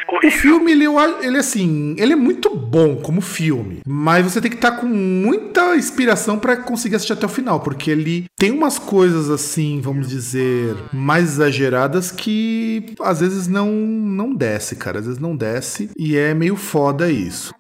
[0.09, 0.39] O horrível.
[0.39, 0.85] filme, ele,
[1.23, 5.75] ele assim, ele é muito bom como filme, mas você tem que estar com muita
[5.77, 10.75] inspiração pra conseguir assistir até o final, porque ele tem umas coisas assim, vamos dizer,
[10.93, 16.35] mais exageradas que às vezes não não desce, cara, às vezes não desce e é
[16.35, 17.55] meio foda isso.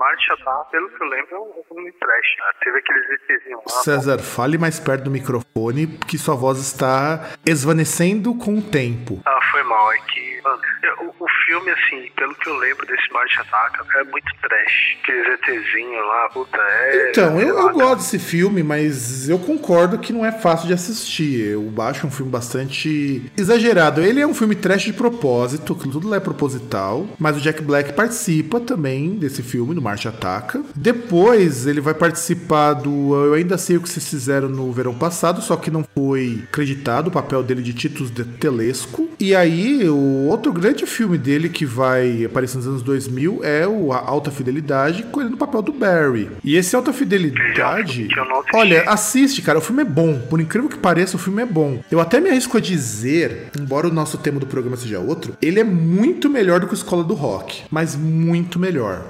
[0.00, 2.36] Marcha tá, pelo que eu lembro, é um filme trash.
[2.38, 2.44] Né?
[2.64, 3.82] Teve aqueles ETzinhos lá.
[3.82, 9.20] César, fale mais perto do microfone, porque sua voz está esvanecendo com o tempo.
[9.26, 9.92] Ah, foi mal.
[9.92, 13.84] É que, mano, eu- o, o filme, assim, pelo que eu lembro desse Marcha Ataca,
[13.98, 14.98] é muito trash.
[15.02, 17.10] Aqueles ETzinhos lá, puta, é.
[17.10, 21.50] Então, eu, eu gosto desse filme, mas eu concordo que não é fácil de assistir.
[21.50, 24.00] Eu acho um filme bastante exagerado.
[24.00, 27.62] Ele é um filme trash de propósito, que tudo lá é proposital, mas o Jack
[27.62, 30.62] Black participa também desse filme, do Marte Ataca.
[30.76, 35.42] Depois ele vai participar do Eu Ainda Sei O Que Vocês Fizeram no verão passado,
[35.42, 39.08] só que não foi acreditado o papel dele de Titus de Telesco.
[39.18, 43.92] E aí, o outro grande filme dele que vai aparecer nos anos 2000 é o
[43.92, 46.30] Alta Fidelidade, com ele no papel do Barry.
[46.44, 48.08] E esse Alta Fidelidade.
[48.54, 49.58] Olha, assiste, cara.
[49.58, 50.18] O filme é bom.
[50.18, 51.82] Por incrível que pareça, o filme é bom.
[51.90, 55.60] Eu até me arrisco a dizer, embora o nosso tema do programa seja outro, ele
[55.60, 57.62] é muito melhor do que o Escola do Rock.
[57.70, 59.04] Mas muito melhor.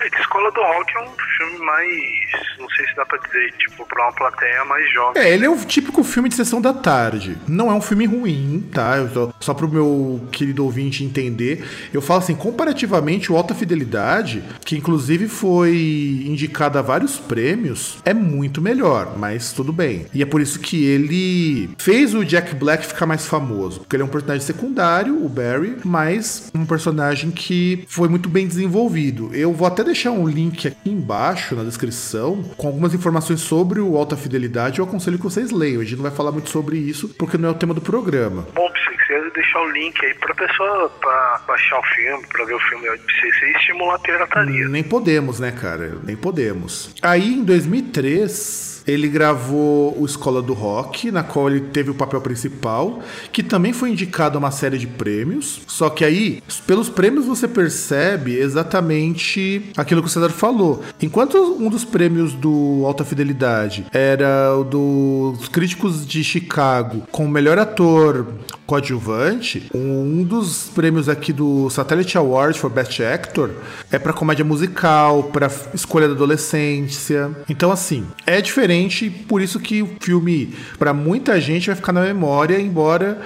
[0.00, 1.08] É Escola do Rock é um
[1.52, 2.58] filme mais.
[2.58, 5.22] Não sei se dá pra dizer, tipo, pra uma plateia mais jovem.
[5.22, 7.36] É, ele é o típico filme de sessão da tarde.
[7.48, 9.04] Não é um filme ruim, tá?
[9.12, 11.64] Tô- só pro meu querido ouvinte entender.
[11.92, 18.14] Eu falo assim, comparativamente, o Alta Fidelidade, que inclusive foi indicado a vários prêmios, é
[18.14, 20.06] muito melhor, mas tudo bem.
[20.14, 23.80] E é por isso que ele fez o Jack Black ficar mais famoso.
[23.80, 28.46] Porque ele é um personagem secundário, o Barry, mas um personagem que foi muito bem
[28.46, 29.30] desenvolvido.
[29.34, 33.80] Eu vou até deixar um link aqui embaixo embaixo na descrição com algumas informações sobre
[33.80, 34.78] o Alta Fidelidade.
[34.78, 35.80] Eu aconselho que vocês leiam.
[35.80, 38.46] A gente não vai falar muito sobre isso porque não é o tema do programa.
[38.54, 38.70] Bom,
[39.12, 42.86] quiser deixar o link aí pra pessoa pra baixar o filme, pra ver o filme
[42.86, 44.68] e estimular a pirataria.
[44.68, 45.98] Nem podemos, né, cara?
[46.04, 46.94] Nem podemos.
[47.02, 52.20] Aí, em 2003, ele gravou o Escola do Rock, na qual ele teve o papel
[52.20, 53.00] principal,
[53.32, 55.60] que também foi indicado a uma série de prêmios.
[55.66, 60.82] Só que aí, pelos prêmios, você percebe exatamente aquilo que o César falou.
[61.00, 67.28] Enquanto um dos prêmios do Alta Fidelidade era o dos críticos de Chicago com o
[67.28, 68.26] melhor ator
[68.66, 73.50] coadjuvante, um dos prêmios aqui do Satellite Award for Best Actor
[73.90, 77.30] é para comédia musical, para escolha da adolescência.
[77.48, 78.71] Então assim, é diferente,
[79.10, 83.20] por isso que o filme para muita gente vai ficar na memória, embora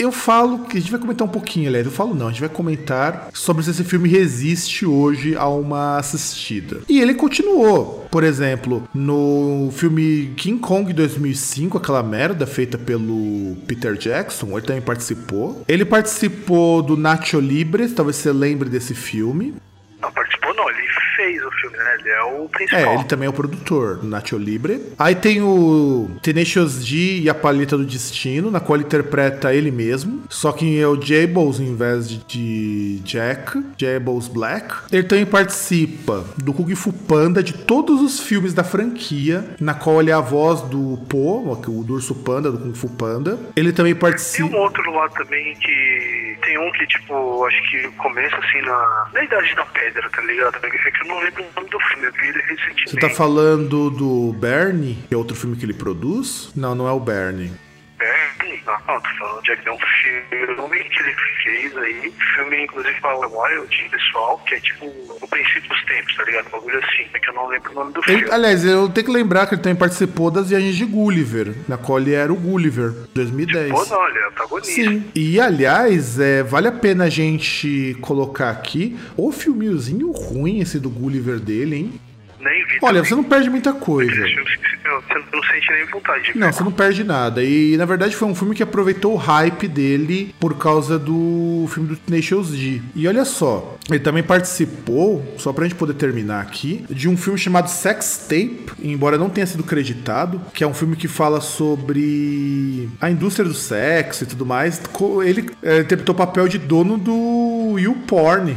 [0.00, 2.40] eu falo que a gente vai comentar um pouquinho, aliás, eu falo não, a gente
[2.40, 6.80] vai comentar sobre se esse filme resiste hoje a uma assistida.
[6.88, 8.08] E ele continuou.
[8.10, 14.82] Por exemplo, no filme King Kong 2005, aquela merda feita pelo Peter Jackson, ele também
[14.82, 15.62] participou.
[15.68, 19.54] Ele participou do Nacho Libre, talvez você lembre desse filme.
[20.00, 21.98] Não participou, não, ele fez o filme, né?
[22.10, 22.80] Ele é o principal.
[22.80, 24.92] É, ele também é o produtor, Nacho Libre.
[24.98, 29.70] Aí tem o Tenacious D e a Paleta do Destino, na qual ele interpreta ele
[29.70, 30.24] mesmo.
[30.28, 34.74] Só que é o Jables em vez de, Jack, Jables Black.
[34.90, 40.00] Ele também participa do Kung Fu Panda, de todos os filmes da franquia, na qual
[40.00, 43.38] ele é a voz do Po, o do Urso Panda, do Kung Fu Panda.
[43.54, 44.48] Ele também Tem participa.
[44.48, 46.20] um outro lá também que.
[46.42, 49.10] Tem um que, tipo, acho que começa assim na.
[49.12, 50.56] Na Idade da Pedra, tá ligado?
[50.62, 52.90] É que eu não lembro o nome do filme, eu vi ele recentemente.
[52.90, 56.50] Você tá falando do Bernie, que é outro filme que ele produz?
[56.54, 57.52] Não, não é o Bernie.
[58.00, 58.62] Bernie?
[58.66, 62.12] Não, não, tô falando de é um filme que ele fez aí.
[62.34, 66.46] Filme, inclusive, para o Wild, pessoal, que é tipo o princípio dos tempos, tá ligado?
[66.48, 68.32] Um bagulho assim, é que eu não lembro o nome do Ele- filme.
[68.34, 71.98] aliás, eu tenho que lembrar que ele também participou das viagens de Gulliver, na qual
[72.00, 73.70] ele era o Gulliver, 2010.
[73.70, 74.72] Pô, não, ele é antagonista.
[74.72, 75.10] Sim.
[75.14, 80.88] E aliás, é, vale a pena a gente colocar aqui o filmezinho ruim esse do
[80.90, 82.00] Gulliver dele, hein?
[82.40, 82.64] Nem.
[82.82, 84.12] Olha, você não perde muita coisa.
[84.12, 86.32] Você não sente nem vontade.
[86.34, 87.42] Não, você não perde nada.
[87.42, 91.90] E na verdade foi um filme que aproveitou o hype dele por causa do filme
[91.90, 92.80] do Tenacious D.
[92.94, 97.38] E olha só, ele também participou, só pra gente poder terminar aqui, de um filme
[97.38, 102.88] chamado Sex Tape, embora não tenha sido creditado, que é um filme que fala sobre
[103.00, 104.80] a indústria do sexo e tudo mais.
[105.24, 108.56] Ele é, interpretou o papel de dono do YouPorn.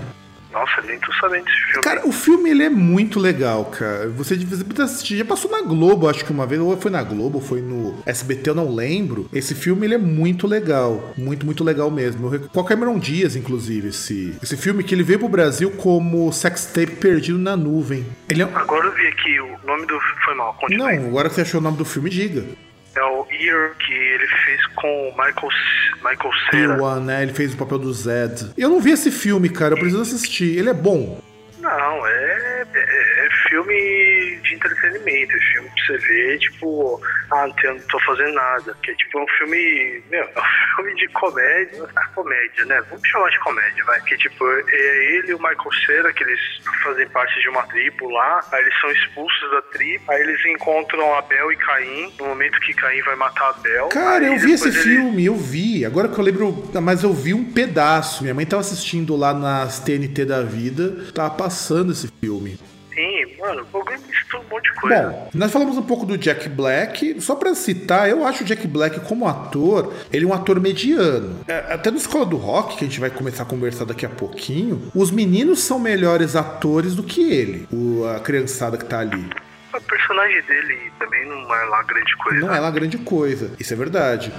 [0.53, 1.83] Nossa, nem tô sabendo desse filme.
[1.83, 4.07] Cara, o filme ele é muito legal, cara.
[4.09, 5.17] Você devia assistir.
[5.17, 6.61] Já passou na Globo, acho que uma vez.
[6.61, 9.27] Ou foi na Globo, ou foi no SBT, eu não lembro.
[9.33, 11.13] Esse filme ele é muito legal.
[11.17, 12.29] Muito, muito legal mesmo.
[12.49, 16.67] Com a Cameron Diaz, inclusive, esse, esse filme que ele veio pro Brasil como Sex
[16.67, 18.05] Tape Perdido na Nuvem.
[18.29, 18.55] Ele é um...
[18.55, 20.89] Agora eu vi aqui o nome do Foi mal, continua.
[20.89, 20.99] aí.
[20.99, 22.45] Não, agora que você achou o nome do filme, diga.
[22.95, 25.49] É o Ear que ele fez com o Michael,
[25.97, 26.73] Michael Cera.
[26.77, 27.23] Ewan, né?
[27.23, 28.51] Ele fez o papel do Zed.
[28.55, 29.73] Eu não vi esse filme, cara.
[29.73, 30.57] Eu preciso assistir.
[30.57, 31.19] Ele é bom.
[31.63, 37.79] Não, é, é, é filme de entretenimento, é filme pra você ver, tipo, ah, não,
[37.89, 38.75] tô fazendo nada.
[38.83, 42.83] Que é tipo um filme, meu, é um filme de comédia, ah, comédia, né?
[42.89, 44.01] Vamos chamar de comédia, vai.
[44.01, 46.39] Que tipo, é ele e o Michael Cera, que eles
[46.83, 51.15] fazem parte de uma tribo lá, aí eles são expulsos da tribo, aí eles encontram
[51.15, 53.87] Abel e Caim, no momento que Caim vai matar Abel.
[53.87, 55.85] Cara, eu vi esse ele- filme, eu vi.
[55.85, 58.21] Agora que eu lembro, mas eu vi um pedaço.
[58.21, 61.52] Minha mãe tava assistindo lá nas TNT da vida, tava passando
[61.91, 62.57] esse filme.
[62.93, 65.01] Sim, mano, o bagulho mistura um monte de coisa.
[65.09, 67.19] Bom, nós falamos um pouco do Jack Black.
[67.21, 71.39] Só pra citar, eu acho o Jack Black como ator, ele é um ator mediano.
[71.47, 74.09] É, Até na escola do rock, que a gente vai começar a conversar daqui a
[74.09, 79.27] pouquinho, os meninos são melhores atores do que ele, o- a criançada que tá ali.
[79.75, 82.39] O personagem dele também não é lá grande coisa.
[82.45, 84.31] Não é lá grande coisa, isso é verdade.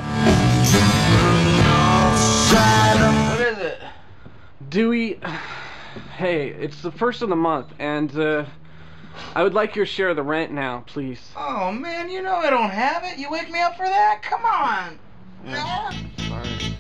[2.52, 3.78] What is it?
[4.60, 5.18] Dewey.
[6.16, 8.44] Hey, it's the first of the month, and uh,
[9.34, 11.20] I would like your share of the rent now, please.
[11.36, 13.18] Oh man, you know I don't have it.
[13.18, 14.22] You wake me up for that?
[14.22, 14.98] Come on.
[16.28, 16.74] Sorry.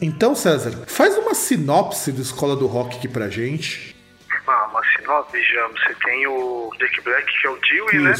[0.00, 3.96] Então, César, faz uma sinopse do Escola do Rock aqui pra gente.
[4.46, 5.80] Ah, uma sinopse, vejamos.
[5.80, 8.14] Você tem o Jack Black, que é o Dewey, né?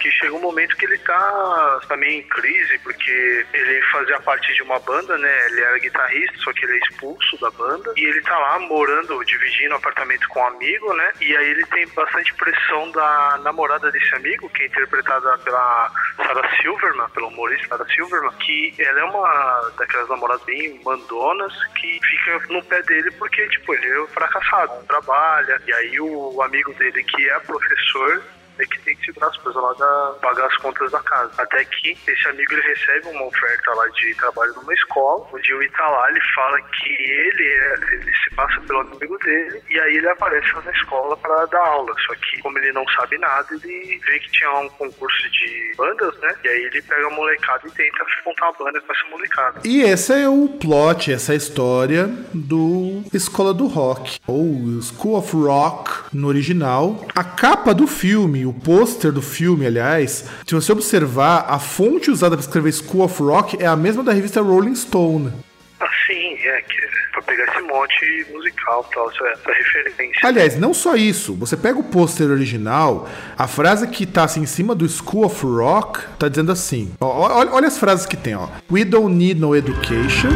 [0.00, 4.62] Que chega um momento que ele tá, meio em crise, porque ele fazia parte de
[4.62, 5.46] uma banda, né?
[5.46, 7.92] Ele era guitarrista, só que ele é expulso da banda.
[7.96, 11.12] E ele tá lá morando, dividindo apartamento com um amigo, né?
[11.20, 16.56] E aí ele tem bastante pressão da namorada desse amigo, que é interpretada pela Sarah
[16.60, 22.52] Silverman, pelo humorista Sarah Silverman, que ela é uma daquelas namoradas bem mandonas que fica
[22.52, 25.60] no pé dele porque, tipo, ele é fracassado, não trabalha.
[25.66, 28.22] E aí o amigo dele, que é professor,
[28.58, 31.32] é que tem que segurar as coisas lá da pagar as contas da casa.
[31.38, 35.72] Até que esse amigo ele recebe uma oferta lá de trabalho numa escola, onde o
[35.72, 39.96] tá lá, ele fala que ele é, ele se passa pelo amigo dele e aí
[39.96, 41.94] ele aparece lá na escola para dar aula.
[42.06, 46.16] Só que como ele não sabe nada, ele vê que tinha um concurso de bandas,
[46.20, 46.34] né?
[46.44, 49.60] E aí ele pega a molecada e tenta montar uma banda com essa molecada.
[49.64, 55.18] E esse é o plot, essa é a história do Escola do Rock, ou School
[55.18, 57.04] of Rock no original.
[57.14, 62.36] A capa do filme, o pôster do filme, aliás, se você observar, a fonte usada
[62.36, 65.32] para escrever School of Rock é a mesma da revista Rolling Stone.
[65.80, 70.28] Ah, sim, é que é pra pegar esse monte musical e tal, essa, essa referência.
[70.28, 74.46] Aliás, não só isso, você pega o pôster original, a frase que tá assim em
[74.46, 78.34] cima do School of Rock tá dizendo assim: ó, olha, olha as frases que tem,
[78.34, 78.48] ó.
[78.70, 80.30] We don't need no education.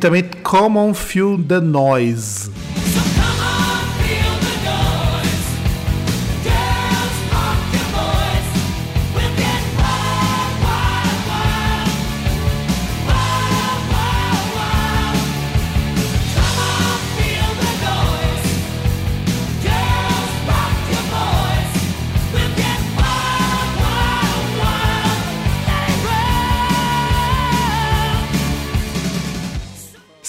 [0.00, 2.49] Também Common Feel the Noise.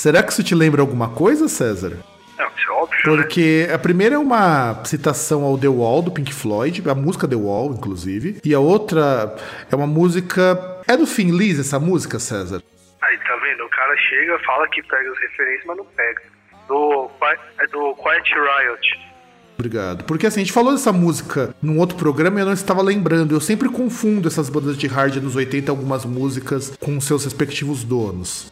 [0.01, 1.95] Será que isso te lembra alguma coisa, César?
[2.35, 3.21] Não, isso é óbvio, né?
[3.21, 7.35] Porque a primeira é uma citação ao The Wall do Pink Floyd, a música The
[7.35, 8.41] Wall, inclusive.
[8.43, 9.35] E a outra
[9.71, 10.81] é uma música.
[10.87, 12.63] É do Finn Liz essa música, César?
[12.99, 13.63] Aí, tá vendo?
[13.63, 16.21] O cara chega, fala que pega as referências, mas não pega.
[16.67, 17.11] Do,
[17.59, 19.11] é do Quiet Riot.
[19.53, 20.03] Obrigado.
[20.05, 23.35] Porque assim, a gente falou dessa música num outro programa e eu não estava lembrando.
[23.35, 28.51] Eu sempre confundo essas bandas de hard nos 80, algumas músicas com seus respectivos donos.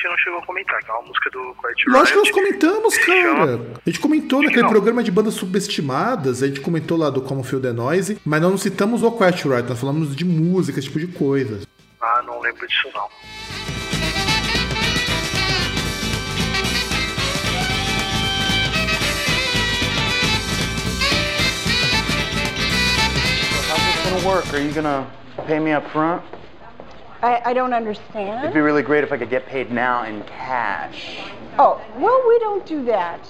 [0.00, 1.90] Gente não chegou a comentar, que é uma música do Quiet Riot.
[1.90, 3.22] Lógico que nós comentamos, cara.
[3.22, 4.68] chama- A gente comentou naquele Não.
[4.70, 8.50] programa de bandas subestimadas, a gente comentou lá do Common Feel the Noise, mas nós
[8.50, 11.60] não citamos o Quiet Riot, nós falamos de música, esse tipo de coisa.
[12.00, 13.08] Ah, não lembro disso não.
[24.24, 24.52] Work?
[24.54, 25.06] Are you gonna
[25.46, 26.22] pay me up front?
[27.22, 28.44] I, I don't understand.
[28.44, 31.18] It'd be really great if I could get paid now in cash.
[31.58, 33.28] Oh, well, we don't do that.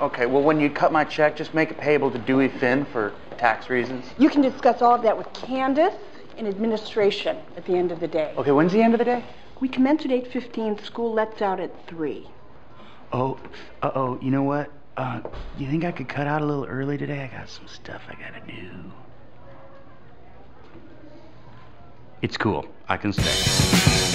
[0.00, 3.12] Okay, well, when you cut my check, just make it payable to Dewey Finn for
[3.38, 4.04] tax reasons.
[4.18, 5.94] You can discuss all of that with Candace
[6.36, 8.32] in administration at the end of the day.
[8.36, 9.24] Okay, when's the end of the day?
[9.60, 10.84] We commence at 8.15.
[10.84, 12.26] School lets out at 3.
[13.12, 13.38] Oh,
[13.82, 14.70] uh oh, you know what?
[14.96, 15.20] Uh,
[15.58, 17.22] you think I could cut out a little early today?
[17.22, 18.68] I got some stuff I gotta do.
[22.22, 22.64] It's cool.
[22.88, 24.05] I can stay.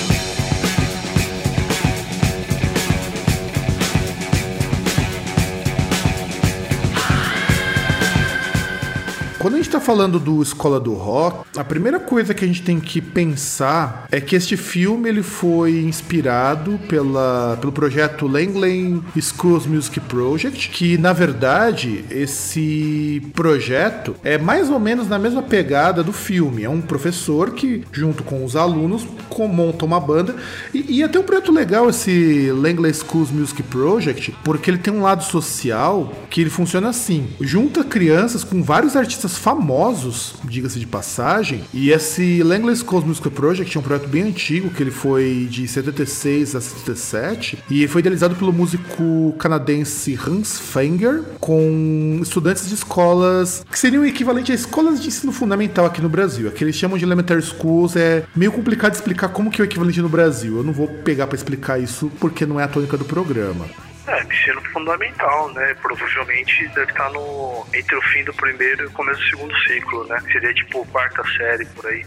[9.41, 12.61] Quando a gente tá falando do Escola do Rock, a primeira coisa que a gente
[12.61, 19.65] tem que pensar é que este filme ele foi inspirado pela, pelo projeto Langley Schools
[19.65, 26.13] Music Project, que na verdade esse projeto é mais ou menos na mesma pegada do
[26.13, 26.63] filme.
[26.63, 29.07] É um professor que, junto com os alunos,
[29.39, 30.35] monta uma banda.
[30.71, 35.01] E, e até um projeto legal esse Langley Schools Music Project, porque ele tem um
[35.01, 41.63] lado social que ele funciona assim: junta crianças com vários artistas famosos, diga-se de passagem.
[41.73, 45.67] E esse Langley School Music Project é um projeto bem antigo, que ele foi de
[45.67, 53.65] 76 a 77, e foi idealizado pelo músico canadense Hans Fenger, com estudantes de escolas
[53.69, 56.47] que seriam o equivalente a escolas de ensino fundamental aqui no Brasil.
[56.47, 60.01] Aqui eles chamam de elementary schools, é meio complicado explicar como que é o equivalente
[60.01, 60.57] no Brasil.
[60.57, 63.65] Eu não vou pegar para explicar isso porque não é a tônica do programa.
[64.11, 65.73] É, ensino fundamental, né?
[65.81, 70.03] Provavelmente deve estar no entre o fim do primeiro e o começo do segundo ciclo,
[70.05, 70.19] né?
[70.31, 72.05] Seria tipo quarta série por aí.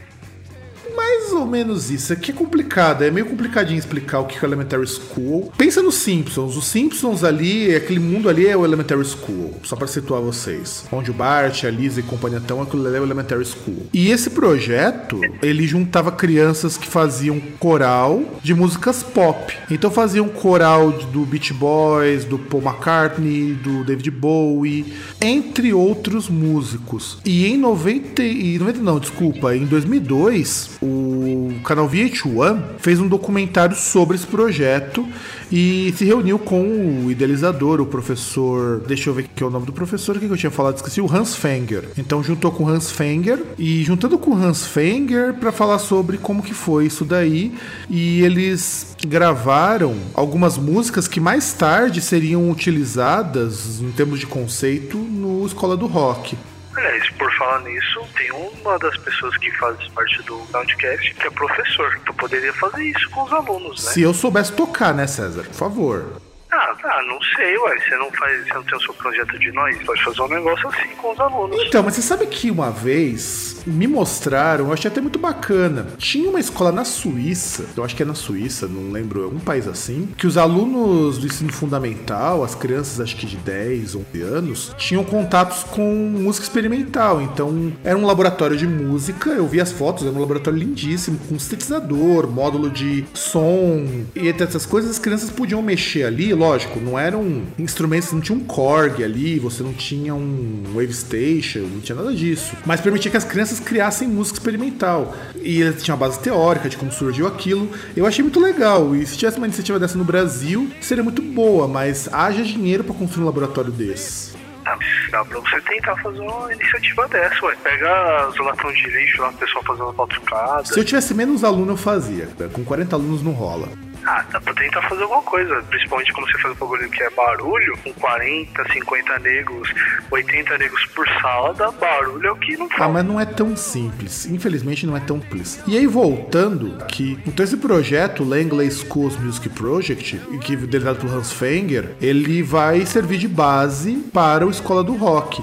[0.97, 2.13] Mais ou menos isso.
[2.13, 5.53] Aqui é complicado, é meio complicadinho explicar o que é o Elementary School.
[5.57, 6.57] Pensa nos Simpsons.
[6.57, 9.55] Os Simpsons ali, aquele mundo ali é o Elementary School.
[9.63, 10.85] Só para situar vocês.
[10.93, 13.87] Onde o Bart, a Lisa e companhia estão, aquilo ali é o Elementary School.
[13.93, 19.57] E esse projeto, ele juntava crianças que faziam coral de músicas pop.
[19.71, 27.19] Então faziam coral do Beach Boys, do Paul McCartney, do David Bowie, entre outros músicos.
[27.25, 33.77] E em 90, e 90 não, desculpa, em 2002, o canal VH1 fez um documentário
[33.77, 35.07] sobre esse projeto
[35.51, 38.81] e se reuniu com o idealizador, o professor.
[38.87, 41.01] Deixa eu ver que é o nome do professor, o que eu tinha falado, esqueci,
[41.01, 41.85] o Hans Fenger.
[41.97, 46.19] Então juntou com o Hans Fenger e juntando com o Hans Fenger para falar sobre
[46.19, 47.53] como que foi isso daí.
[47.89, 55.47] E eles gravaram algumas músicas que mais tarde seriam utilizadas em termos de conceito no
[55.47, 56.37] Escola do Rock.
[56.77, 61.31] Aliás, por falar nisso, tem uma das pessoas que faz parte do Groundcast que é
[61.31, 62.01] professor.
[62.05, 63.91] Tu poderia fazer isso com os alunos, né?
[63.93, 65.45] Se eu soubesse tocar, né, César?
[65.45, 66.21] Por favor.
[66.51, 67.79] Ah, ah, não sei, ué.
[67.79, 69.83] Você não faz, você não tem o seu projeto de nós?
[69.85, 71.61] Pode fazer um negócio assim com os alunos.
[71.67, 75.87] Então, mas você sabe que uma vez me mostraram, eu achei até muito bacana.
[75.99, 79.67] Tinha uma escola na Suíça, eu acho que é na Suíça, não lembro, algum país
[79.67, 84.75] assim, que os alunos do ensino fundamental, as crianças acho que de 10, 11 anos,
[84.77, 87.21] tinham contatos com música experimental.
[87.23, 91.39] Então, era um laboratório de música, eu vi as fotos, era um laboratório lindíssimo, com
[91.39, 96.99] sintetizador, módulo de som, e entre essas coisas as crianças podiam mexer ali, lógico, não
[96.99, 101.97] eram instrumentos, não tinha um Korg ali, você não tinha um Wave Station, não tinha
[101.97, 102.57] nada disso.
[102.65, 105.15] Mas permitia que as crianças criassem música experimental.
[105.37, 107.71] E eles tinham uma base teórica de como surgiu aquilo.
[107.97, 108.95] Eu achei muito legal.
[108.95, 112.95] E se tivesse uma iniciativa dessa no Brasil, seria muito boa, mas haja dinheiro para
[112.95, 114.35] construir um laboratório desse.
[114.67, 114.79] Ah,
[115.11, 117.55] dá pra você tentar fazer uma iniciativa dessa, ué.
[117.63, 120.65] Pega os latão de lixo lá, o pessoal fazendo batucada.
[120.65, 122.29] Se eu tivesse menos aluno, eu fazia.
[122.53, 123.69] Com 40 alunos não rola.
[124.07, 125.63] Ah, dá pra tentar fazer alguma coisa.
[125.71, 129.73] Principalmente quando você faz um bagulho que é barulho, com 40, 50 negros,
[130.11, 132.93] 80 negros por sala, dá barulho é o que não Ah, fala.
[132.93, 134.27] mas não é tão simples.
[134.27, 135.63] Infelizmente não é tão simples.
[135.67, 140.99] E aí, voltando, que então esse projeto, o Langley Schools Music Project, que é liderado
[140.99, 145.43] pelo Hans Fenger, ele vai servir de base para o Escola do Rock.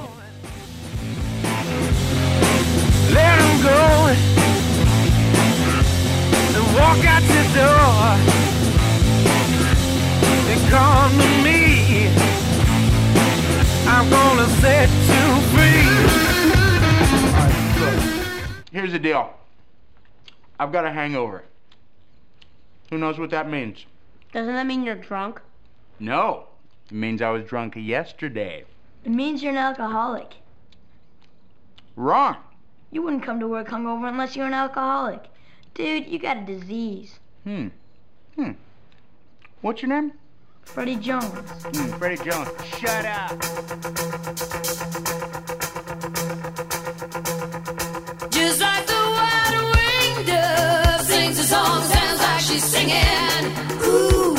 [3.11, 3.69] Let him go
[6.55, 8.50] and walk out the door
[10.71, 12.07] come to me.
[13.85, 15.83] I'm gonna set you free.
[18.71, 19.33] Here's the deal.
[20.57, 21.43] I've got a hangover.
[22.89, 23.85] Who knows what that means?
[24.31, 25.41] Doesn't that mean you're drunk?
[25.99, 26.45] No.
[26.89, 28.63] It means I was drunk yesterday.
[29.03, 30.35] It means you're an alcoholic.
[31.97, 32.37] Wrong.
[32.91, 35.25] You wouldn't come to work hungover unless you're an alcoholic.
[35.73, 37.19] Dude, you got a disease.
[37.43, 37.67] Hmm.
[38.35, 38.51] Hmm.
[39.59, 40.13] What's your name?
[40.63, 41.25] Freddie Jones.
[41.75, 42.49] Hmm, Freddie Jones.
[42.79, 43.31] Shut up.
[48.31, 53.45] Just like the wide-winged dove sings a song, sounds like she's singing.
[53.83, 54.35] Ooh,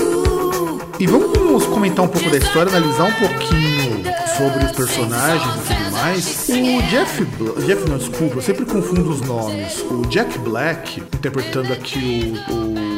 [0.00, 0.80] ooh.
[0.98, 4.04] E vamos comentar um pouco da história, analisar um pouquinho
[4.36, 6.48] sobre os personagens e tudo mais.
[6.48, 9.80] O Jeff, Bla Jeff não, desculpa, eu sempre confundo os nomes.
[9.90, 12.97] O Jack Black, interpretando aqui o,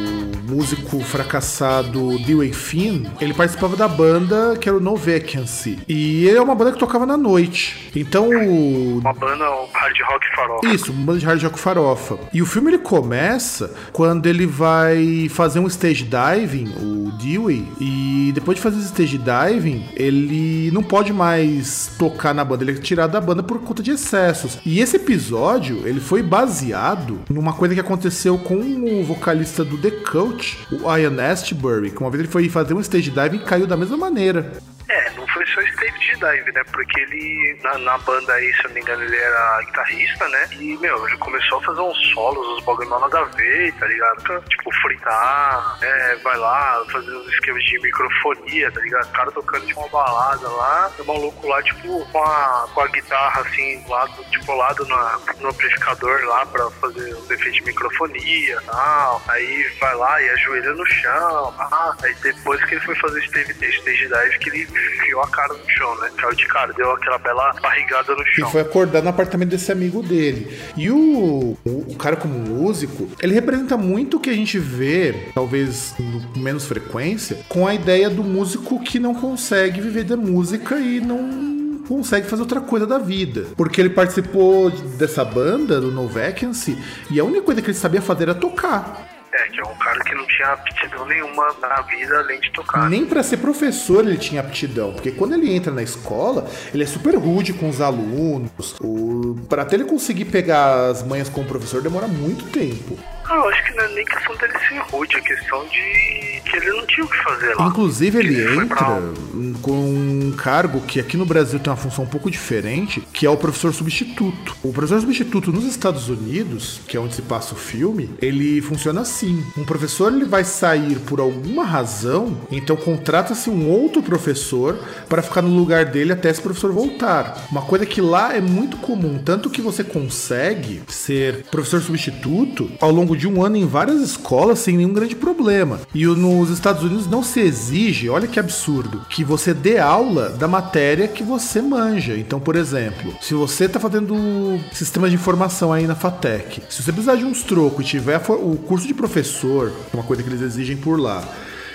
[0.55, 5.79] músico fracassado Dewey Finn, ele participava da banda que era o No Vacancy.
[5.87, 7.89] E ele é uma banda que tocava na noite.
[7.95, 10.67] Então o Uma banda hard rock farofa.
[10.67, 12.17] isso, um bando de hard rock farofa.
[12.33, 18.31] E o filme ele começa quando ele vai fazer um stage diving, o Dewey, e
[18.33, 22.81] depois de fazer esse stage diving, ele não pode mais tocar na banda, ele é
[22.81, 24.59] tirado da banda por conta de excessos.
[24.65, 29.91] E esse episódio, ele foi baseado numa coisa que aconteceu com o vocalista do The
[29.91, 30.40] Cult,
[30.71, 33.77] o Ian Astbury, que uma vez ele foi fazer um stage diving e caiu da
[33.77, 34.53] mesma maneira.
[34.89, 35.11] É,
[35.51, 36.63] começou stage de dive, né?
[36.71, 40.49] Porque ele, na, na banda aí, se eu não me engano, ele era guitarrista, né?
[40.53, 43.85] E, meu, ele começou a fazer uns solos, uns bagulho mal nada a ver, tá
[43.85, 44.41] ligado?
[44.47, 49.05] Tipo, fritar, é, vai lá, fazer uns esquemas de microfonia, tá ligado?
[49.07, 52.87] O cara tocando de uma balada lá, o maluco lá, tipo, com a, com a
[52.87, 58.57] guitarra, assim, lado, tipo, lado na, no amplificador lá pra fazer os efeitos de microfonia
[58.61, 59.21] e tal.
[59.27, 61.55] Aí vai lá e ajoelha no chão.
[61.59, 65.40] Ah, aí depois que ele foi fazer stage, stage dive, que ele enfiou a cara
[65.49, 66.09] no chão, né?
[66.17, 68.49] Caiu de cara, deu aquela bela barrigada no E chão.
[68.49, 70.57] foi acordar no apartamento desse amigo dele.
[70.77, 75.29] E o, o, o cara, como músico, ele representa muito o que a gente vê,
[75.33, 80.75] talvez com menos frequência, com a ideia do músico que não consegue viver da música
[80.79, 83.47] e não consegue fazer outra coisa da vida.
[83.57, 86.77] Porque ele participou dessa banda, do No Vacancy,
[87.09, 89.10] e a única coisa que ele sabia fazer era tocar.
[89.33, 92.89] É, que é um cara que não tinha aptidão nenhuma na vida além de tocar.
[92.89, 96.87] Nem pra ser professor ele tinha aptidão, porque quando ele entra na escola, ele é
[96.87, 98.75] super rude com os alunos.
[98.81, 99.35] O...
[99.47, 102.97] Para até ele conseguir pegar as manhas com o professor demora muito tempo.
[103.25, 106.57] Ah, eu acho que não é nem questão dele ser rude, é questão de que
[106.57, 107.67] ele não tinha o que fazer lá.
[107.67, 109.13] Inclusive, ele pra entra aula.
[109.61, 113.29] com um cargo que aqui no Brasil tem uma função um pouco diferente, que é
[113.29, 114.55] o professor substituto.
[114.61, 119.01] O professor substituto nos Estados Unidos, que é onde se passa o filme, ele funciona
[119.01, 119.43] assim.
[119.57, 125.41] Um professor ele vai sair por alguma razão, então contrata-se um outro professor para ficar
[125.41, 127.47] no lugar dele até esse professor voltar.
[127.51, 132.91] Uma coisa que lá é muito comum, tanto que você consegue ser professor substituto ao
[132.91, 135.79] longo de um ano em várias escolas sem nenhum grande problema.
[135.93, 140.47] E nos Estados Unidos não se exige, olha que absurdo, que você dê aula da
[140.47, 142.17] matéria que você manja.
[142.17, 146.91] Então, por exemplo, se você está fazendo sistema de informação aí na FATEC, se você
[146.91, 150.77] precisar de uns trocos e tiver o curso de professor, uma coisa que eles exigem
[150.77, 151.23] por lá,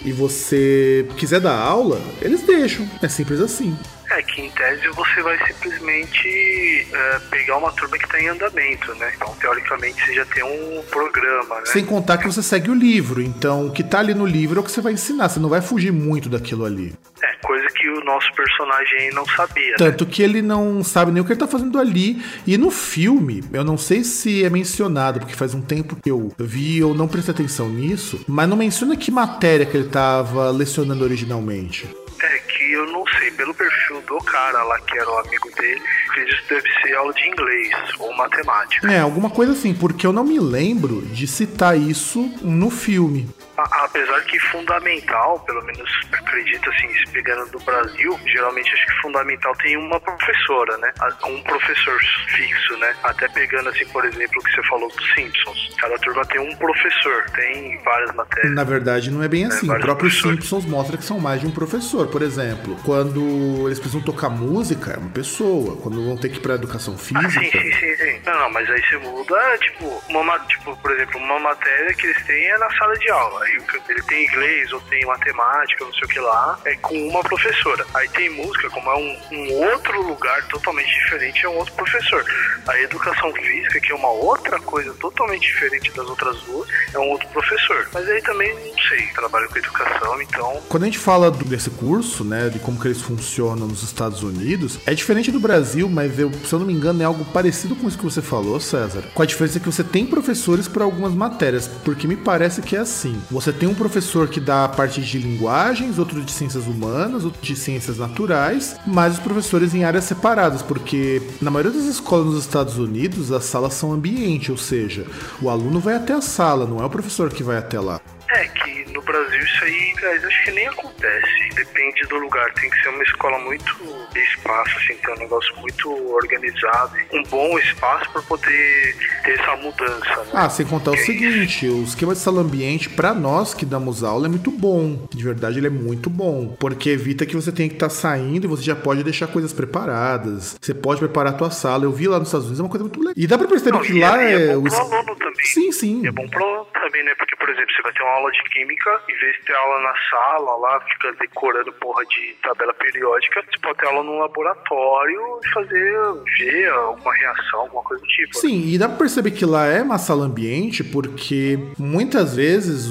[0.05, 2.89] e você quiser dar aula, eles deixam.
[3.03, 3.77] É simples assim.
[4.11, 8.95] É que em tese você vai simplesmente é, pegar uma turma que está em andamento,
[8.95, 9.13] né?
[9.17, 11.67] Então, teoricamente, você já tem um programa, né?
[11.67, 13.21] Sem contar que você segue o livro.
[13.21, 15.29] Então, o que tá ali no livro é o que você vai ensinar.
[15.29, 16.95] Você não vai fugir muito daquilo ali.
[17.23, 19.77] É, coisa que o nosso personagem aí não sabia, né?
[19.79, 22.23] Tanto que ele não sabe nem o que ele tá fazendo ali.
[22.47, 26.33] E no filme, eu não sei se é mencionado, porque faz um tempo que eu
[26.39, 31.05] vi eu não prestei atenção nisso, mas não menciona que matéria que ele tava lecionando
[31.05, 31.89] originalmente.
[32.21, 33.76] É que eu não sei, pelo perfil
[34.07, 35.83] do cara lá que era o amigo dele,
[36.15, 38.91] que deve ser aula de inglês ou matemática.
[38.91, 43.29] É, alguma coisa assim, porque eu não me lembro de citar isso no filme.
[43.57, 48.93] A- Apesar que fundamental, pelo menos acredito assim, se pegando do Brasil, geralmente acho que
[49.03, 50.93] fundamental tem uma professora, né?
[51.25, 51.99] Um professor
[52.29, 52.95] fixo, né?
[53.03, 55.75] Até pegando assim, por exemplo, o que você falou dos Simpsons.
[55.79, 58.55] Cada turma tem um professor, tem várias matérias.
[58.55, 59.67] Na verdade, não é bem assim.
[59.67, 60.11] O vários próprio.
[60.11, 62.09] Simpsons mostra que são mais de um professor.
[62.09, 65.77] Por exemplo, quando eles precisam tocar música, é uma pessoa.
[65.83, 67.59] Quando vão ter que ir pra educação Ah, sim, física.
[67.59, 68.21] sim, sim, sim.
[68.27, 72.07] Não, não, mas aí você muda, tipo, uma, ma- tipo, por exemplo, uma matéria que
[72.07, 73.46] eles têm é na sala de aula.
[73.89, 77.87] Ele tem inglês ou tem matemática, não sei o que lá, é com uma professora.
[77.95, 82.25] Aí tem música, como é um, um outro lugar totalmente diferente, é um outro professor.
[82.67, 87.11] A educação física, que é uma outra coisa totalmente diferente das outras duas, é um
[87.11, 87.89] outro professor.
[87.93, 92.25] Mas aí também, não sei, trabalho com educação, então Quando a gente fala desse curso,
[92.25, 96.33] né, de como que eles funcionam nos Estados Unidos, é diferente do Brasil, mas eu,
[96.33, 99.05] se eu não me engano, é algo parecido com isso que você falou, César.
[99.15, 102.81] Com a diferença que você tem professores para algumas matérias, porque me parece que é
[102.81, 103.21] assim.
[103.37, 107.43] Você tem um professor que dá a parte de linguagens, outro de ciências humanas, outro
[107.43, 112.41] de ciências naturais, mas os professores em áreas separadas, porque na maioria das escolas nos
[112.41, 115.07] Estados Unidos, as salas são ambiente, ou seja,
[115.43, 118.01] o aluno vai até a sala, não é o professor que vai até lá.
[118.31, 121.49] É que no Brasil isso aí, guys, acho que nem acontece.
[121.55, 122.53] Depende do lugar.
[122.55, 123.77] Tem que ser uma escola muito
[124.13, 129.39] de espaço, assim, ter um negócio muito organizado, e um bom espaço para poder ter
[129.39, 130.31] essa mudança, né?
[130.33, 134.03] Ah, sem contar o é seguinte, o esquema de sala ambiente, pra nós que damos
[134.03, 135.07] aula, é muito bom.
[135.15, 136.57] De verdade, ele é muito bom.
[136.59, 140.57] Porque evita que você tenha que estar saindo e você já pode deixar coisas preparadas.
[140.61, 141.85] Você pode preparar a tua sala.
[141.85, 143.15] Eu vi lá nos Estados Unidos, é uma coisa muito legal.
[143.17, 144.49] E dá pra perceber Não, que e lá é, é.
[144.51, 145.45] é bom o pro aluno também.
[145.45, 146.03] Sim, sim.
[146.03, 147.15] E é bom pro aluno também, né?
[147.19, 149.83] Porque, por exemplo, você vai ter uma aula de química, em vez de ter aula
[149.83, 155.41] na sala, lá, fica decorando porra de tabela periódica, você pode ter aula num laboratório
[155.45, 155.97] e fazer,
[156.39, 158.35] ver alguma reação, alguma coisa do tipo.
[158.39, 162.91] Sim, e dá pra perceber que lá é uma sala ambiente porque muitas vezes